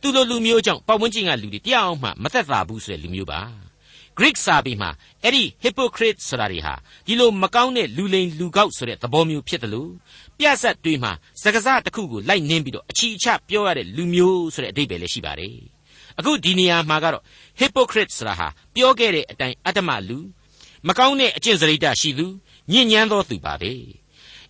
[0.00, 3.40] သူလိုလူမျိုးကြောင့်ပတ်ဝန်းကျင်ကလူတွေတရားအောင်မှမသက်သာဘူးဆိုတဲ့လူမျိုးပါ
[4.20, 4.90] Greek စာပေမှာ
[5.24, 6.74] အဲ့ဒီ hypocrite ဆိုတာတွေဟာ
[7.06, 9.90] ဒီလိုမကောင်းတဲ့လူလိမ်လူကောက်ဆိုတဲ့သဘောမျိုးဖြစ်တယ်လို့
[10.38, 11.12] ပြဿတ်တွေးမှာ
[11.42, 15.56] စကားစတစ်ခုကိုလိုက်နင်းပြီးတော့အချီအချပြောရတဲ့လူမျိုးဆိုတဲ့အဓိပ္ပာယ်လည်းရှိပါတယ်
[16.18, 17.24] အခုဒီနေရာမှာကတော့
[17.60, 20.18] hypocrite ဆိုတာဟာပြောခဲ့တဲ့အတိုင်းအတ္တမလူ
[20.88, 22.26] မကောင်းတဲ့အကျင့်စရိတ္တရှိသူ
[22.72, 23.72] ညဉ့်ညမ်းသောသူပါပဲ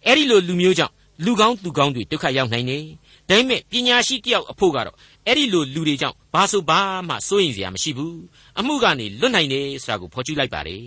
[0.06, 2.84] အဲ့ဒီလိုလူမျိုးကြောင့်လူကောင်းသူကောင်းတွေဒုက္ခရောက်နိုင်တယ်
[3.28, 4.96] ဒါပေမဲ့ပညာရှိတယောက်အဖို့ကတော့
[5.26, 8.18] အဲ့ဒီလိုလူတွေကြောင့်ဘာဆိုဘာမှစိုးရင်စရာမရှိဘူး
[8.60, 10.84] အမှုကနေလွတ်နိုင်တယ်ဆိုတာကိုဖော်ကျူးလိုက်ပါတယ်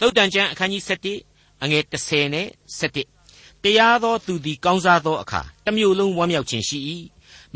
[0.00, 0.82] သုတ်တန်ကျမ်းအခန်းကြီး
[1.22, 2.48] 7အငယ်30နဲ့
[2.80, 6.78] 7တရားသောသူသည်ကောင်းစားသောအခါတစ်မျိုးလုံးဝမ်းမြောက်ခြင်းရှိ၏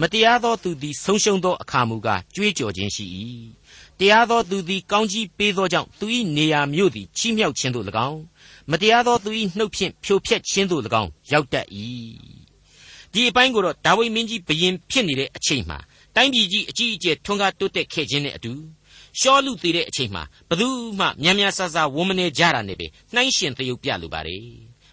[0.00, 3.04] မတရားသောသူသည်ဆုံးရှုံးသောအခါမူကားကြွေးကြော်ခြင်းရှိ၏
[3.98, 8.20] တရားသောသူသည်ကောင်းကြီးပေးသောကြောင့်သူ၏နေရာမြို့သည်ချီးမြှောက်ခြင်းသို့၎င်း
[8.70, 11.66] မတရားသောသူ၏နှုတ်ဖြင့်ဖြိုဖျက်ခြင်းသို့၎င်းရောက်တတ်၏
[13.12, 15.78] ဒီအပိုင်းကိုတော့ဒါဝိမင်းကြီးဘရင်ဖြစ်နေတဲ့အချိန်မှာ
[16.16, 18.52] တိုင်းပြည်ကြီးအကြီးအကျယ်ထွန်းကားတိုးတက်ခဲ့ခြင်းနဲ့အတူ
[19.20, 20.68] ရှောလူသေးတဲ့အချိန်မှာဘသူ
[20.98, 24.44] မှများများဆဆဝုံမနေကြတာနဲ့ပဲနှိုင်းရှင်သရုပ်ပြလိုပါတယ်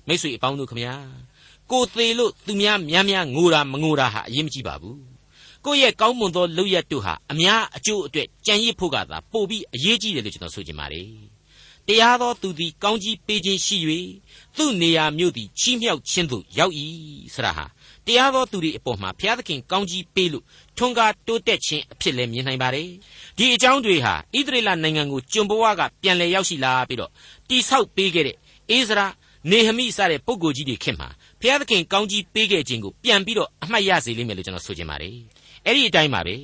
[0.08, 0.94] မိတ်ဆွေအပေါင်းတို့ခမညာ
[1.72, 5.00] ကိုသေးလို့သူများများများငိုတာမငိုတာဟာအရေးမကြီးပါဘူး
[5.66, 11.10] ကိုယ့်ရဲ့ကောင်းမွန်သောလုပ်ရက်တို့ဟာအများအကျိုးအတွက်ကြံရစ်ဖို့ကသာပို့ပြီးအရေးကြီးတယ်လို့ကျွန်တော်ဆိုချင်ပါတယ်
[11.88, 13.78] တရားသောသူသည်ကောင်းကြီးပေးခြင်းရှိ၍
[14.58, 16.74] သူ့နေရာမြို့သည်ချီးမြှောက်ခြင်းသို့ရောက်၏
[17.34, 17.66] ဆရာဟာ
[18.06, 20.44] တရားသောသူတွေအပေါ်မှာဘုရားသခင်ကောင်းကြီးပေးလို့
[20.78, 22.90] ထွန်းကားတိုးတက်ခြင်းအဖြစ်လည်းမြင်နိုင်ပါတယ်
[23.38, 27.12] ဒီအကြောင်းတွေဟာဣသရေလနိုင်ငံကိုကျွန်ဘဝကပြန်လည်ရောက်ရှိလာပြီးတော့
[27.50, 28.36] တိဆောက်ပေးခဲ့တဲ့
[28.72, 29.08] အိဇရာ
[29.52, 31.10] နေဟမိစတဲ့ပုဂ္ဂိုလ်ကြီးတွေခင်မှာ
[31.42, 35.16] ဘုရားသခင်ကောင်းကြီးပေးခဲ့ခြင်းကိုပြန်ပြီးတော့အမှတ်ရစေလိမ့်မယ်လို့ကျွန်တော်ဆိုချင်ပါတယ်
[35.66, 36.36] အဲ့ဒီအတိုင်းပါပဲ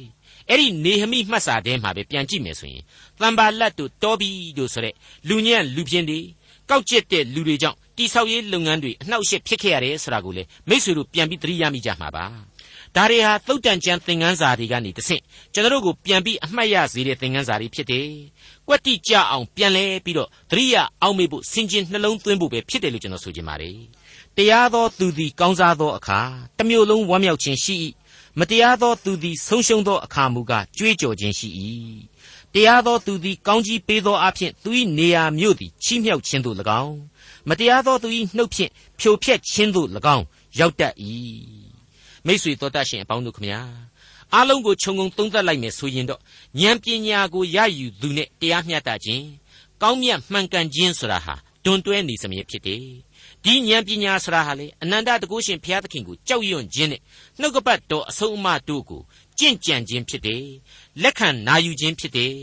[0.50, 2.84] အဲ့ဒီနေဟမိမှတ်စာထဲမှာပဲပြန်ကြည့်မယ်ဆိုရင်
[3.20, 4.94] တန်ပါလတ်တို့တောဘီတို့ဆိုတဲ့
[5.30, 6.20] လူညံ့လူပြင်းတွေ
[6.70, 12.26] ကောက်ကျစ်တဲ့လူတွေကြောင့်တိဆောက်ရေးလုပ်ငန်းတွေအနှောက်အယှက်ဖြစ်ခဲ့ရတယ်ဆိုတာကိုလေမိษွေတို့ပြန်ပြီးသတိရမိကြမှာပါ
[12.96, 15.22] ဒါတွေဟာသုတ်တန်ကျမ်းသင်ခန်းစာတွေကနေတဆင့်
[15.54, 18.10] ကျွန်တော်တို့ကိုပြန်ပြီးအမှတ်ရစေတဲ့သင်ခန်းစာတွေဖြစ်တယ်။
[18.68, 23.78] ကွက်တိကြအောင်ပြန်လဲပြီးတော့သတိရအောင်မေ့ဖို့စင်ကျင်နှလုံးသွင်းဖို့ပဲဖြစ်တယ်လို့ကျွန်တော်ဆိုချင်ပါတယ်။
[24.38, 26.20] တရားသောသူသည်ကောင်းစားသောအခါ
[26.58, 27.76] တစ်မျိုးလုံးဝမ်းမြောက်ခြင်းရှိ၏။
[28.40, 31.50] မတရားသောသူသည်ဆုံးရှုံးသောအခါမူကားကြွေးကြော်ခြင်းရှိ၏။
[32.54, 36.98] တရားသောသူသည်ကောင်းကြီးပေးသောအဖြစ်သူ၏နေရာမြို့သည်ချီးမြှောက်ခြင်းသို့၎င်း
[37.50, 40.26] မတရားသောသူ၏နှုတ်ဖြင့်ဖြိုဖျက်ခြင်းသို့၎င်း
[40.60, 40.94] ရောက်တတ်၏
[42.28, 43.60] မိษွေတော်တတ်ရှင်အပေါင်းတို့ခမညာ
[44.34, 46.22] အားလုံးကိုခြုံငုံသုံးသပ်လိုက်မယ်ဆိုရင်တော့
[46.62, 49.26] ဉာဏ်ပညာကိုရယူသူနဲ့တရားမျှတခြင်း
[49.82, 52.84] ကောင်းမြတ်မှန်ကန်ခြင်းဆိုတာဟာတွန်တွဲနေစမြဲဖြစ်တယ်
[53.44, 57.02] ဒီဉာဏ်ပညာဆိုတာဟာလေအနန္တတကုရှင်ဘုရားသခင်ကိုကြောက်ရွံ့ခြင်းနဲ့
[57.40, 59.02] နှုတ်ကပတ်တော်အဆုံးအမတို့ကို
[59.40, 60.44] ကြင့်ကြံခြင်းဖြစ်တယ်
[61.04, 62.36] လက်ခံနာယူခြင်းဖြစ်တယ်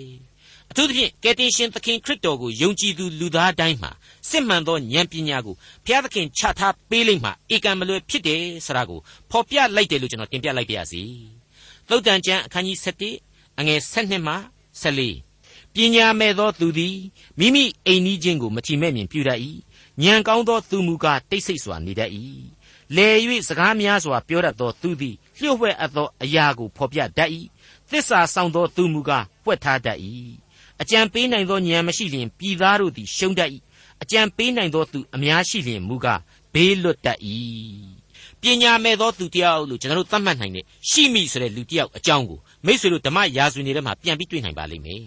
[0.72, 3.90] အထူးသဖြင့်ကယ်တင်ရှင်သခင်ခရစ်တော်ကိုယုံကြည်သူလူသားတိုင်းမှာ
[4.28, 5.54] စစ်မှန်သောဉာဏ်ပညာကို
[5.84, 11.02] ဘုရားသခင်ချထားပေးလိမ့်မှဧကံမလွယ်ဖြစ်တယ်ဆိုတာကိုဖော်ပြလိုက်တယ်လို့ကျွန်တော်တင်ပြလိုက်ပါရစေ။
[11.88, 12.78] သုတ်တန်ကျမ်းအခန်းကြီး
[13.18, 14.34] 7အငယ်7မှ
[14.82, 16.96] 14ပညာမဲ့သောသူသည်
[17.38, 19.38] မိမိအိမ်နီးချင်းကိုမထီမဲ့မြင်ပြုတတ်၏။
[20.02, 22.10] ဉာဏ်ကောင်းသောသူမူကားတိတ်ဆိတ်စွာနေတတ်၏။
[22.96, 23.08] လေ၍
[23.48, 27.30] စကားများစွာပြောတတ်သောသူသည်လျှို့ဝှက်အပ်သောအရာကိုဖော်ပြတတ်၏။
[27.90, 29.98] သစ္စာဆောင်သောသူမူကားပွက်ထားတတ်၏။
[30.82, 33.50] အကြံပေးနိုင်သောဉာဏ်မရှိလျင်ပြည်သားတို့သည်ရှုံးတတ်၏
[34.02, 36.20] အကြံပေးနိုင်သောသူအများရှိလျင်မူကား
[36.54, 37.18] ဘေးလွတ်တတ်၏
[38.40, 45.04] ပညာမဲ့သောသူတယောက်လို့ကျွန်တော်တို့သတ်မှတ်နိုင်တဲ့ရှိမိဆိုတဲ့လူတယောက်အကြောင်းကိုမိษွေတို့ဓမ္မရာဇဝင်တွေထဲမှာပြန်ပြီးတွေ့နိုင်ပါလိမ့်မယ်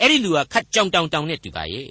[0.00, 1.90] အဲ့ဒီလူကခတ်ကြောင်တောင်တောင်နဲ့တူပါရဲ့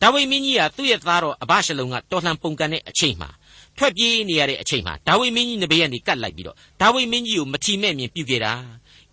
[0.00, 3.30] ဒါဝိမင်းကြီးကသူ့ရဲ့သားတော်အဘရှလုံကတော်လှန်ပုန်ကန်တဲ့အချိန်မှာ
[3.78, 8.52] ထွက်ပြေးနေရတဲ့အချိန်မှာဒါဝိမင်းကြီးနဘေးကနေကတ်လိုက်ပြီးတော့ဒါဝိမင်းကြီးကိုမထီမဲ့မြင်ပြုခဲ့တာ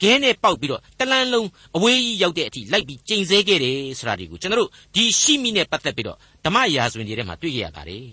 [0.01, 8.05] ခဲနဲ့ပေါက်ပြီးတော့တလန်းလုံးအဝေးကြီးရောက်တဲ့အထိလိုက်ပြီးကျိန်ဆဲခဲ့တယ်ဆိုတာဒီကိုကျွန်တော်တို့ဒီရှိမိနဲ့ပတ်သက်ပြီးတော့ဓမ္မရာဇဝင်တွေထဲမှာတွေ့ကြရပါတယ်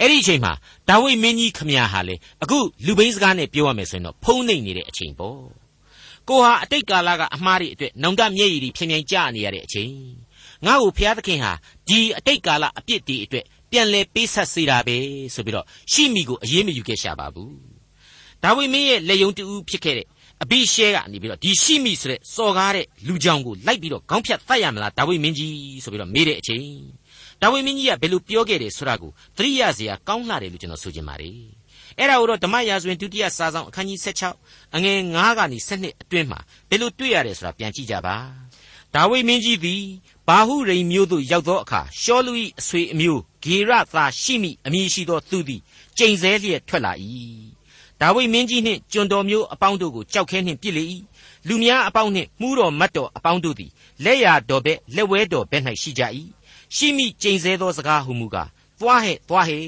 [0.00, 0.52] အဲ့ဒီအချိန်မှာ
[0.88, 5.40] ဒါဝိမင်းကြီးခမညာဟာလေအခုလူဘိန်းစကားနဲ့ပြောရမယ်ဆိုရင်တော့ဖုံးနှိမ်နေတဲ့အချိန်ပေါ့
[6.28, 9.92] ကိုဟာအတိတ်ကာလကအမှားတွေအတွက်နောင်တမျက်ရည်တွေဖြင်းဖြင်းကြနေရတဲ့အချိန်
[10.66, 11.52] ငါ့ကိုဘုရားသခင်ဟာ
[11.88, 14.96] ဒီအတိတ်ကာလအပြစ်တွေအတွက်ပြန်လဲပေးဆက်စေတာပဲ
[15.34, 17.52] ဆိုပြီးတော့ရှိမိကိုအရေးမယူခဲ့ရှာပါဘူး
[18.42, 20.06] ဒါဝိမင်းရဲ့လက်ယုံတူဖြစ်ခဲ့တဲ့
[20.42, 26.66] အဘိရှဲကနေပြီးတော့ဒီရှိမိဆိုတဲ့စော်ကားတဲ့လူကြောင်ကိုလိုက်ပြီးတော့ခေါင်းဖြတ်တတ်ရမလားဒါဝိမင်းကြီးဆိုပြီးတော့မေးတဲ့အချိန်
[27.42, 31.36] ဒါဝိမင်းကြီးကဘယ်လိုပြောခဲ့တယ်ဆိုတာကိုသတိရစရာကောင်းလှတယ်လို့ကျွန်တော်ဆိုချင်ပါတယ်
[31.98, 33.98] အဲ့ဒါကိုတော့ဓမ္မရာဇဝင်ဒုတိယစာဆောင်အခန်းကြီး
[34.36, 38.16] 16အငယ်9ကနေ12အတွင်းမှာဘယ်လိုတွေ့ရတယ်ဆိုတာပြန်ကြည့်ကြပါ
[38.94, 39.82] ဒါဝိမင်းကြီးသည်
[40.28, 45.60] ဘာဟုရိမ်မြို့သို့ရောက်သောအခါရှောလူ၏အဆွေအမျိုးဂေရသာရှိမိအမည်ရှိသောသူသည်
[45.98, 46.92] ကျိန်ဆဲလျက်ထွက်လာ၏
[48.00, 50.84] ဒါဝိမင်းကြီးနှင့်ကျွန်တော်မျိုးအပေါင်းတို့ကိုကြောက်ခဲနှင့်ပြစ်လေ၏
[51.48, 53.70] လူများအပေါင်းနှင့်မှုတော်မတ်တော်အပေါင်းတို့သည်
[54.04, 56.02] လက်ရတော်ဘက်လက်ဝဲတော်ဘက်၌ရှိကြ၏
[56.76, 58.48] ရှိမိကျိန်ဆဲသောစကားဟုမူကား
[58.80, 59.66] သွားဟဲ့သွားဟဲ့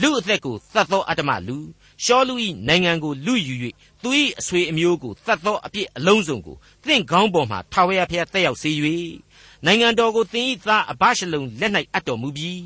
[0.00, 1.56] လူအသက်ကိုသတ်သောအတ္တမလူ
[2.04, 2.34] ရှောလူ၏
[2.68, 3.54] နိုင်ငံကိုလူယူ၍
[4.02, 6.56] သူ၏အဆွေအမျိုးကိုသတ်သောအပြစ်အလုံးစုံကို
[6.86, 8.70] သင်ခေါင်းပေါ်မှထာဝရဘုရားတက်ရောက်စေ၍
[9.64, 12.62] နိုင်ငံတော်ကိုသင်၏သားအဘရှလုံလက်၌အပ်တော်မူပြီး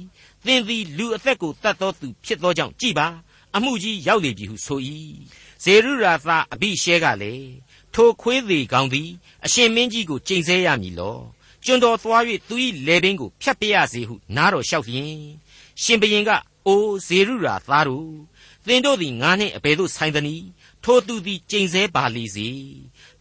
[0.47, 3.07] သင်သည်လူအသက်ကိုတတ်သောသူဖြစ်သောကြောင့်ကြည်ပါ
[3.57, 4.81] အမှုကြီးရောက်လေပြီဟုဆို၏
[5.63, 7.53] ဇေရုရာသားအဘိရှဲကလည်း
[7.95, 9.11] ထိုခွေးသေးကောင်းသည်
[9.45, 11.19] အရှင်မင်းကြီးကိုကျိန်ဆဲရမည်လော
[11.65, 12.55] ကျွန်တော်သွား၍သူ၏
[12.87, 15.17] လေပင်ကိုဖြတ်ပြရစေဟုနားတော်လျှောက်လျင်
[15.83, 16.31] ရှင်ဘရင်က
[16.67, 18.11] အိုဇေရုရာသားတို့
[18.67, 20.47] သင်တို့သည်ငါနှင့်အဘယ်သို့ဆိုင်သနည်း
[20.85, 22.51] ထိုသူသည်ကျိန်ဆဲပါလေစေ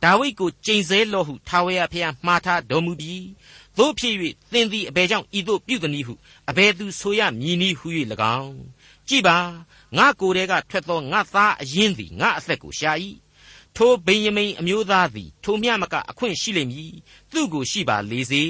[0.04, 3.26] ဒါဝိဒ်ကိုကျိန်ဆဲလော့ဟုထာဝရဘုရားမှားထားတော်မူပြီး
[3.78, 4.15] သို့ဖြစ်၍
[4.52, 6.13] သင်သည်အဘယ်ကြောင့်ဤသို့ပြုသနည်းဟု
[6.50, 7.88] အဘယ်သူဆိုရမည်နည်းဟု၍၎
[8.39, 8.56] င်း
[9.08, 9.38] ကြည်ပါ
[9.98, 12.92] ငါကိုယ်တည်းကထွက်သောငါသားအရင်သည်ငါအသက်ကိုရှာ၏
[13.76, 16.94] ထိုဗိယမိန်အမျိုးသားသည်ထိုမြမကအခွင့်ရှိလိမ့်မည်
[17.32, 18.44] သူ့ကိုရှိပါလေစေ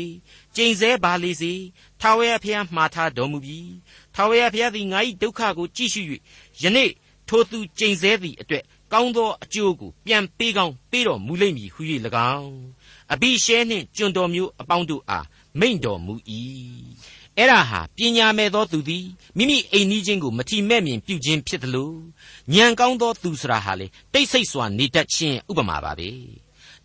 [0.56, 1.54] ကျိန်ဆဲပါလေစေ
[2.02, 3.74] ထာဝရဘုရားမှားထားတော်မူပြီး
[4.16, 6.02] ထာဝရဘုရားသည်ငါ၏ဒုက္ခကိုကြည့်ရှု၍
[6.62, 6.92] ယနေ့
[7.28, 11.82] ထိုသူကျိန်ဆဲသည့်အတွက်ကောင်းသောအကျိုးကိုပြန်ပေးကောင်းပေးတော်မူလိမ့်မည်ဟု၍၎
[12.36, 12.56] င်း
[13.14, 15.26] အဘိရှဲနှင့်ကျွန်တော်မျိုးအပေါင်းတို့အား
[15.60, 16.14] မိန့်တော်မူ၏
[17.38, 19.06] အဲ့ဒါဟာပညာမဲ့သောသူသည်
[19.38, 21.98] မိမိအိမ်နီးချင်းကိုမထီမဲ့မြင်ပြုခြင်းဖြစ်တယ်လို့
[22.54, 26.10] ဉာဏ်ကောင်းသောသူဆိုတာဟာလေတိတ်ဆိတ်စွာနေတတ်ခြင်းဥပမာပါပဲ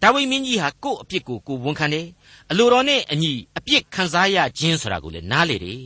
[0.03, 2.07] ဒါဝိမင်းကြီးဟာကို့အပြစ်ကိုကိုဝန်ခံတယ်
[2.51, 5.85] အလိုတော်နဲ့အညီအပြစ်ခံစားရခြင်းဆိုတာကိုလည်းနားလေတယ်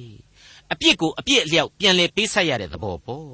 [0.73, 3.31] အပြစ်ကိုအပြစ်အလျောက်ပြန်လဲပေးဆက်ရတဲ့သဘောပေါ့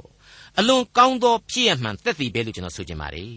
[0.59, 3.35] အလွန်ကောင်းသောဖြစ်ရမှန်သက်သေပဲလို့ကျွန်တော်ဆိုချင်ပါတယ်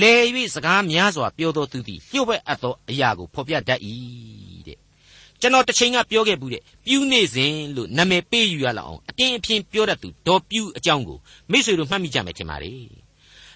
[0.00, 0.12] လဲ၍
[0.54, 4.53] စကားများစွာပြောသောသူသည်လျှို့ဝှက်အပ်သောအရာကိုဖော်ပြတတ်၏တဲ့
[5.40, 11.18] ကျွန်တော်တစ်ချိန်ကပြောခဲ့ဘူးတဲ့ပြူးနေစဉ်လို့နာမည်ပေးယူရလောက်အောင်အတင်းအဖျင်းပြောတတ်သူဒေါ်ပြူးအကြောင်းကို
[11.50, 12.80] မိတ်ဆွေတို့မှတ်မိကြမယ်ထင်ပါတယ်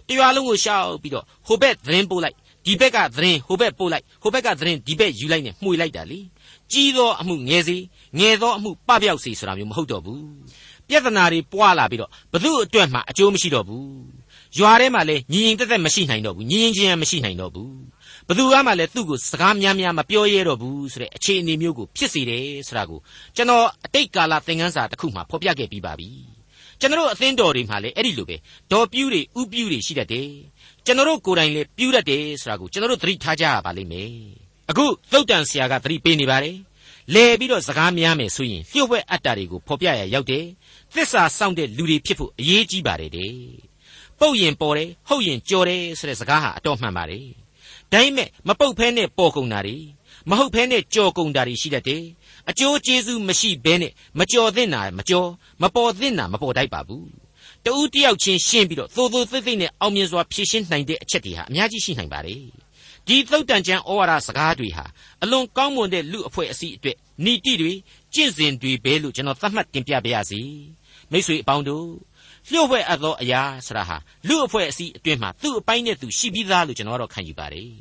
[0.09, 6.21] တရွာလုံးကိုရှောက်ပြီးတော့ဟိုဘက်သတင်းပို့လိုက်ဒီဘက်ကသတင်းဟိုဘက်ပို့လိုက်ဟိုဘက်ကသတင်းဒီဘက်ယူလိုက်နဲ့မှွေလိုက်တာလေ
[6.73, 7.77] ကြီးသောအမှုငယ်စေ
[8.19, 10.25] ငယ်သောအမှုပပျောက်စေဆိုတာမျိုးမဟုတ်တော့ဘူး
[10.88, 13.88] ပြဿနာတွေပွာလာပြီးတော့ဘသူအတွက်မှအကျိုးမရှိတော့ဘူး
[14.59, 17.73] ရွာထဲမှာလည်းညီညီတက်တက်မရှိနိုင်တော့ဘူးညီညီချင်းမရှိနိုင်တော့ဘူး
[18.29, 23.01] ဘသူကမှလည်းသူ့ကိုစကားများများမပြောရဲတော့ဘူးဆိုတဲ့အခြေအနေမျိုးကိုဖြစ်စေတယ်ဆိုတာကို
[23.37, 26.11] ကျွန်တော်အတိတ်ကာလသင်ခန်းစာတစ်ခုမှဖော်ပြခဲ့ပြီးပါပြီ
[26.81, 28.37] ကျွန်တော်အသင်းတော်တွေမှာလည်းအဲ့ဒီလိုပဲ
[28.73, 30.29] ဒေါ်ပြူးတွေဥပြူးတွေရှိတတ်တယ်
[30.87, 34.12] ကျွန်တော်ကိုယ်တိုင်လည်းပြူးတတ်တယ်ဆိုတာကိုကျွန်တော်သတိထားကြရပါလိမ့်မယ်
[34.71, 36.57] အခုသုတ်တန်ဆရာကသတိပေးနေပါတယ်
[37.14, 40.45] လဲပြီးတော့စကားများမယ်ဆိုရင်လျှို့ဝှက်အတ္တတွေကိုဖော်ပြရရောက်တယ်
[40.95, 43.35] သစ္စာစောင့်တဲ့လူတွေဖြစ်ဖို့အရေးကြီးပါတယ်တဲ့
[44.21, 47.27] ပုတ်ရင်ပေါ်တယ်ဟုတ်ရင်ကြော်တယ်ဆိုတဲ့စကားဟာအတော်မှန်ပါတယ်
[47.92, 49.77] ဒါပေမဲ့မပုတ်ဖဲနဲ့ပေါ်ကုန်တာတွေ
[50.31, 52.05] မဟုတ်ဖဲနဲ့ကြော်ကုန်တာတွေရှိတတ်တယ်
[52.51, 55.29] အကျိုးကျေးဇူးမရှိဘဲနဲ့မကြော်သင့်တာမကြော်
[55.62, 57.09] မပေါ်သင့်တာမပေါ်တတ်ပါဘူး
[57.66, 62.42] တူးတယောက်ချင်းရှင်းပြီးတော့သို့သို့သိသိနဲ့အောင်မြင်စွာဖြည့်ရှင်းနိုင်တဲ့အချက်တွေဟာအများကြီးရှိနိုင်ပါတယ်
[63.07, 64.85] ဒီသုတ်တန်ကျမ်းဩဝါဒစကားတွေဟာ
[65.22, 67.72] အလွန်ကောင်းမွန်တဲ့လူအဖွဲ့အစည်းအတွက်ဏီတိတွေ
[68.14, 70.40] ကျင့်စဉ်တွေပဲလို့ကျွန်တော်သတ်မှတ်တင်ပြပါရစေ
[71.11, 71.87] မိတ်ဆွေအပေါင်းတို့
[72.52, 73.96] လျှို့ဝှက်အပ်သောအရာဆိုတာဟာ
[74.28, 77.72] လူအဖွဲ့အစည်းအတွင်းမှာသူ့အပိုင်းနဲ့သူရှိပြီးသားလို့ကျွန်တော်တော့ခံယူပါတယ်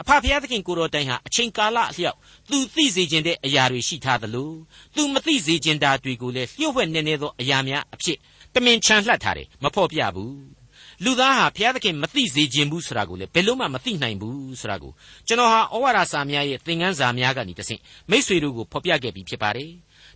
[0.00, 2.16] အဖဖျားသခင်ကိုတော်တိုင်ဟာအချိန်ကာလအလျောက်
[2.50, 4.50] သူသိစေခြင်းတဲ့အရာတွေရှိထားသလို
[4.96, 8.18] သူမသိစေခြင်းတာတွေကိုလည်းလျှို့ဝှက်နေနေသောအရာများအဖြစ်
[8.54, 10.62] တမင်ချန်လှပ်ထားတယ်မဖော်ပြဘူး
[11.04, 14.92] လူသားဟာဘုရားသခင်မသိစေခြင်းဘူးဆိုတာကိုလည်းဘယ်လို့မှမသိနိုင်ဘူးဆိုတာကို
[15.26, 19.70] ကျွန်တော်ဟာဩဝါဒစာများရဲ့သင်ခန်းစာများကနေတဆင့်မိษွေတို့ကိုဖော်ပြခဲ့ပြီးဖြစ်ပါတယ်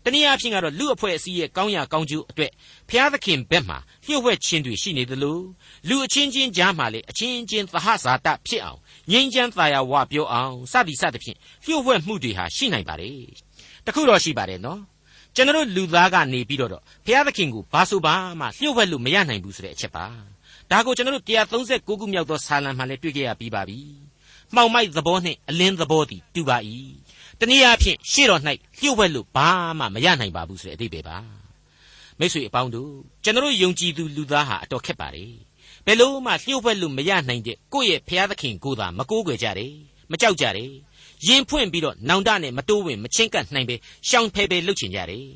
[0.06, 2.52] တနည်းအားဖြင့်ကတော့လူအဖွဲ့အစည်းရဲ့ကောင်းရာကောင်းကျိုးအတွက်
[2.88, 3.74] ဘုရားသခင်ဘက်မှ
[4.06, 5.38] လျှို့ဝှက်ခြင်းတွေရှိနေသလို
[5.88, 8.78] လူအချင်းချင်းကြားမှာလေအချင်းချင်းသဟဇာတဖြစ်အောင်
[9.10, 13.26] ငြိမ်းချမ်းသာယာဝပြောအောင်စသည်စသဖြင့်လျှို့ဝှက်မှုတွေဟာရှိနိုင်ပါတယ်
[13.86, 14.80] တခုတော့ရှိပါတယ်နော်
[15.34, 16.78] ကျွန်တော်လူသားကနေပြီးတော့ဘု
[17.14, 20.06] ရားသခင်ကိုဘာဆိုဘာမှလျှို့ဝှက်လို့မရနိုင်ဘူးဆိုတဲ့အချက်ပါ
[20.70, 21.26] ဒါကိုကျွန်တော်တို့
[21.66, 23.80] 136ခုမြောက်သောဆာလံမှာလည်းတွေ့ကြရပြီးပါပြီ
[24.54, 26.56] မှောင်မိုက်သဘောနှင့်အလင်းသဘောသည်တူပါ၏
[27.40, 28.40] တနည်းအားဖြင့်ရှေ့တော်၌
[28.78, 31.18] လျှို့ဝှက်လို့ဘာမှမရနိုင်ပါဘူးဆိုတဲ့အဓိပ္ပာယ်ပါ
[32.18, 32.90] မိတ်ဆွေအပေါင်းတို့
[33.24, 35.24] ကျွန်တော်ယုံကြည်သူလူသားဟာအတော်ခက်ပါလေ
[35.86, 39.72] ဘယ်လို့မှလျှို့ဝှက်လို့မရနိုင်တဲ့ကိုယ့်ရဲ့ဖျားသခင်ကိုသာမကိုးကွယ်ကြတယ်
[40.10, 40.70] မကြောက်ကြတယ်
[41.26, 43.76] ရင်ဖွင့်ပြီးတော့နောင်တနဲ့မတိုးဝင်မချင်းကပ်နိုင်ပဲ
[44.08, 45.26] ရှောင်ဖယ်ဖယ်လုပ်ချင်ကြတယ်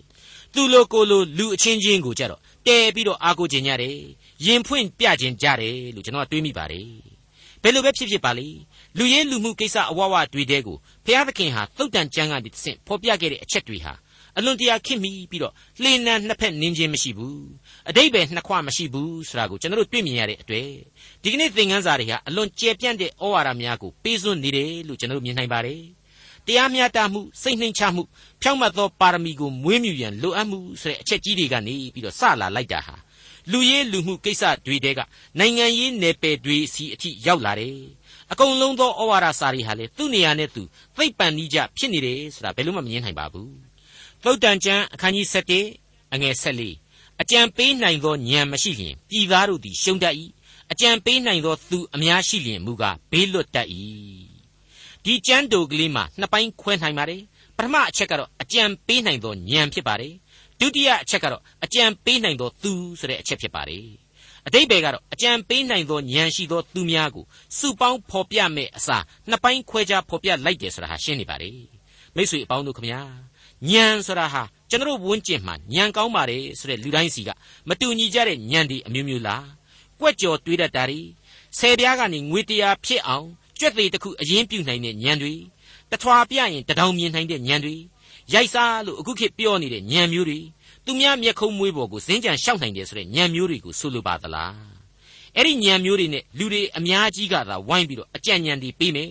[0.55, 3.97] သူလိုကိုလိုလူအချင်းချင်းကိုကြတော့တဲပြီးတော့အားကိုးချင်ကြတယ်
[4.47, 6.89] ရင်ဖွင့်ပြချင်ကြတယ်လို့ကျွန်တော်တွေးမိပါတယ်
[7.63, 8.49] ဘယ်လိုပဲဖြစ်ဖြစ်ပါလေ
[8.99, 13.95] လူရဲလူမှုကိစ္စအဝဝတွေတဲကိုဘုရားသခင်ဟာသုတ်တန်ကျမ်းကနေတဆင့်ဖော်ပြခဲ့တဲ့အချက်တွေဟာ
[14.37, 17.45] အလွန်တရာခင်မိပြီးတော့လှေနံနှစ်ဖက်နင်းခြင်းမရှိဘူး
[17.89, 20.69] အတိတ်ပဲနှစ်ခွမရှိဘူးဆိုတာကိုကျွန်တော်တို့တွေ့မြင်ရတဲ့အတွက်
[21.23, 25.83] ဒီကနေ့သင်ခန်းစာတွေဟာအလွန်ကျယ်ပြန့်တဲ့ဩဝါဒများကိုပေးစွန့်နေတယ်လို့ကျွန်တော်တို့မြင်နိုင်ပါတယ်
[26.47, 28.03] တရားမျှတမှုစိတ်နှိမ်ချမှု
[28.43, 32.95] ဖြောင့်မတ်သောပါရမီကိုမွေးမြူရန်လိုအပ်မှုဆိုတဲ့အချက်ကြီးတွေကနေပြီးတော့စလာလိုက်တာဟာ
[33.51, 35.01] လူရေးလူမှုကိစ္စတွေတဲက
[35.39, 37.79] နိုင်ငံရေးနယ်ပယ်တွေစီအထိရောက်လာတယ်
[38.33, 40.63] အကုန်လုံးသောဩဝါဒစာတွေဟာလေသူ့နေရာနဲ့သူ
[40.97, 43.53] သိပ်ပန်နီးကြဖြစ်နေတယ်ဆိုတာဘယ်လို့မှမငြင်းနိုင်ပါဘူး
[44.25, 45.27] သုတ်တန်ကျမ်းအခန်းကြီး
[45.71, 46.77] 7အငယ်ဆက်လေး
[47.21, 50.15] အကြံပေးနိုင်သောဉာဏ်မရှိလျင်ပြည်သားတို့သည်ရှုံးတတ်၏
[50.73, 53.69] အကြံပေးနိုင်သောသူအများရှိလျင်မူကားဘေးလွတ်တတ်၏
[55.05, 57.23] ဒီကျမ်းတိုကလေးမှာနှစ်ပိုင်းခွဲနိုင်ပါတယ်
[57.57, 60.15] ပထမအချက်ကတော့အကြံပေးနိုင်သောဉာဏ်ဖြစ်ပါတယ်
[60.61, 63.87] ဒုတိယအချက်ကတော့အကြံပေးနိုင်သောသူဆိုတဲ့အချက်ဖြစ်ပါတယ်
[64.47, 67.25] အတိတ်ဘယ်ကတော့အကြံပေးနိုင်သောဉာဏ်ရှိသောသူများကို
[67.59, 71.51] စုပေါင်းဖော်ပြမဲ့အစားနှစ်ပိုင်းခွဲခြားဖော်ပြလိုက်တယ်ဆိုတာဟာရှင်းနေပါလေ
[72.15, 73.01] မိတ်ဆွေအပေါင်းတို့ခမညာ
[73.71, 77.31] ဉာဏ်ဆိုတာဟာကျွန်တော်ဝန်းကျင်မှာဉာဏ်ကောင်းပါတယ်ဆိုတဲ့လူတိုင်းစီက
[77.69, 79.47] မတူညီကြတဲ့ဉာဏ်ဒီအမျိုးမျိုးလား
[80.01, 81.01] ကွက်ကြော်တွေးတတ်တာတွေ
[81.59, 83.27] ဆယ်ပြားကနေငွေတရားဖြစ်အောင်
[83.59, 85.35] ကြွက်သေးတစ်ခုအရင်ပြုနိုင်တဲ့ဉာဏ်တွေ
[85.93, 87.77] တထွာပြရင်တထောင်မြင်နိုင်တဲ့ဉာဏ်တွေ
[88.35, 90.41] ရိုက်စားလို့အခုခေတ်ပြောနေတဲ့ဉာဏ်မျိုးတွေ
[90.91, 94.55] သူများမျက်ခုံးမွေးပေါ်ကိုဇင်းကြံရှောက်နိုင်တယ်ဆိုတဲ့ဉာဏ်မျိုးတွေကိုဆိုလိုပါသလား
[95.37, 99.11] အဲ့ဒီဉာဏ်မျိုးတွေနဲ့လူတွေအများကြီးကသာဝိုင်းပြီးတော့အကြံဉာဏ်တွေပေးမယ်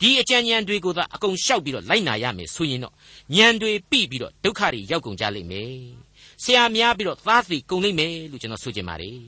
[0.00, 2.94] ဒီအကြံဉာဏ်တွေကိုသာအကုန်ရှောက်ပြီးတော့လိုက်နာရမယ်ဆိုရင်တော့
[3.36, 5.72] ဉာဏ်တွေပြီးပြီးတော့ဒုက္ခတွေရောက်ကုန်ကြလိမ့်မယ်
[6.42, 9.18] ဆရာများပြီးတော့သားစီကုန်လိမ့်မယ်လို့ကျွန်တော်ဆိုချင်ပါတယ်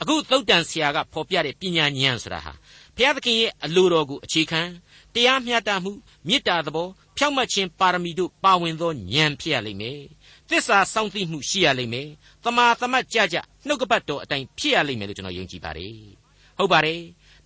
[0.00, 2.52] အခုသုတ်တန်ဆရာကဖော်ပြတဲ့ပညာဉာဏ်ဆိုတာဟာ
[2.96, 4.60] ဘုရားသခင်ရဲ့အလိုတော်ကိုအခြေခံ
[5.14, 5.92] တရားမျှတမှု
[6.28, 10.00] မေတ္တာသဘောဖြောင့်မတ်ခြင်းပါရမီတို့ပါဝင်သောဉာဏ်ဖြစ်ရလိမ့်မယ်
[10.50, 12.08] သစ္စာစောင့်သိမှုရှိရလိမ့်မယ်
[12.44, 15.94] တမာသမတ်ကြကြနှုတ်ကပတ်တော်အတိုင်းဖြစ်ရလိမ့်မယ်လို့ကျွန်တော်ယုံကြည်ပါတယ်
[16.58, 17.00] ဟုတ်ပါတယ်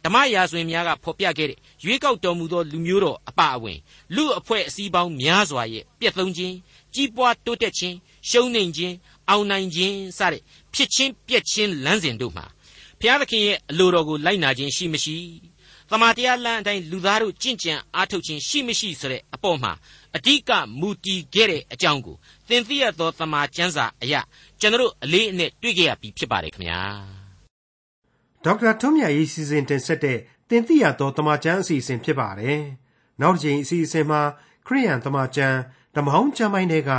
[0.04, 3.78] ဓမ္မရာဇဝင်များကဖော်ပြခဲ့တဲ့ရွေးကောက်တော်မူသောလူမျိုးတော်အပအဝင်
[4.14, 6.54] လူအဖွဲ့အစည်းပေါင်းများစွာရဲ့ပြည့်သုံးခြင်း
[6.94, 7.96] ကြီးပွားတိုးတက်ခြင်း
[8.30, 8.94] ရှုံးနိမ့်ခြင်း
[9.28, 10.42] အောင်နိုင်ခြင်းစတဲ့
[10.74, 12.46] ဖြစ်ချင်းပြက်ချင်းလမ်းစဉ်တို့မှာ
[13.00, 15.16] ဘုရားသခင်ရဲ့အလိုတော်ကိုလိုက်နာခြင်းရှိမရှိ
[15.90, 19.72] သမာတရားလမ်းအတိုင်းလူသားတို့ကြင့်ကြံအားထုတ်ခြင်းရှိမရှိဆိုတဲ့အပေါ်မှာ
[20.16, 22.16] အဓိကမူတည်ခဲ့တဲ့အကြောင်းကို
[22.48, 24.20] သင်သိရသောသမာကျမ်းစာအရာ
[24.60, 26.82] ကျွန်တော်အလေးအနက်တွေ့ကြရပြီဖြစ်ပါတယ်ခင်ဗျာ
[28.44, 32.60] ဒေါက်တာထွန်းမြတ်ရေးစီစဉ်တင်ဆက်တဲ့သင်သိရသောသမာကျမ်းအစီအစဉ်ဖြစ်ပါတယ်
[33.20, 34.20] နောက်တစ်ချိန်အစီအစဉ်မှာ
[34.66, 35.58] ခရိယန်သမာကျမ်း
[35.96, 36.90] ဓမ္မဟောင်းကျမ်းပိုင်းတွေက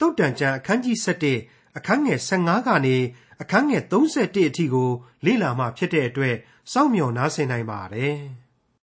[0.00, 0.96] တုတ်တန်ကျမ်းအခန်းကြီး
[1.36, 2.96] 7အခန်းငယ်15ကနေ
[3.42, 4.90] အခန်းငယ်31အထိကို
[5.24, 6.36] လေ့လာမှဖြစ်တဲ့အတွက်
[6.72, 8.18] စောင့်မျှော်နားဆင်နိုင်ပါတယ်။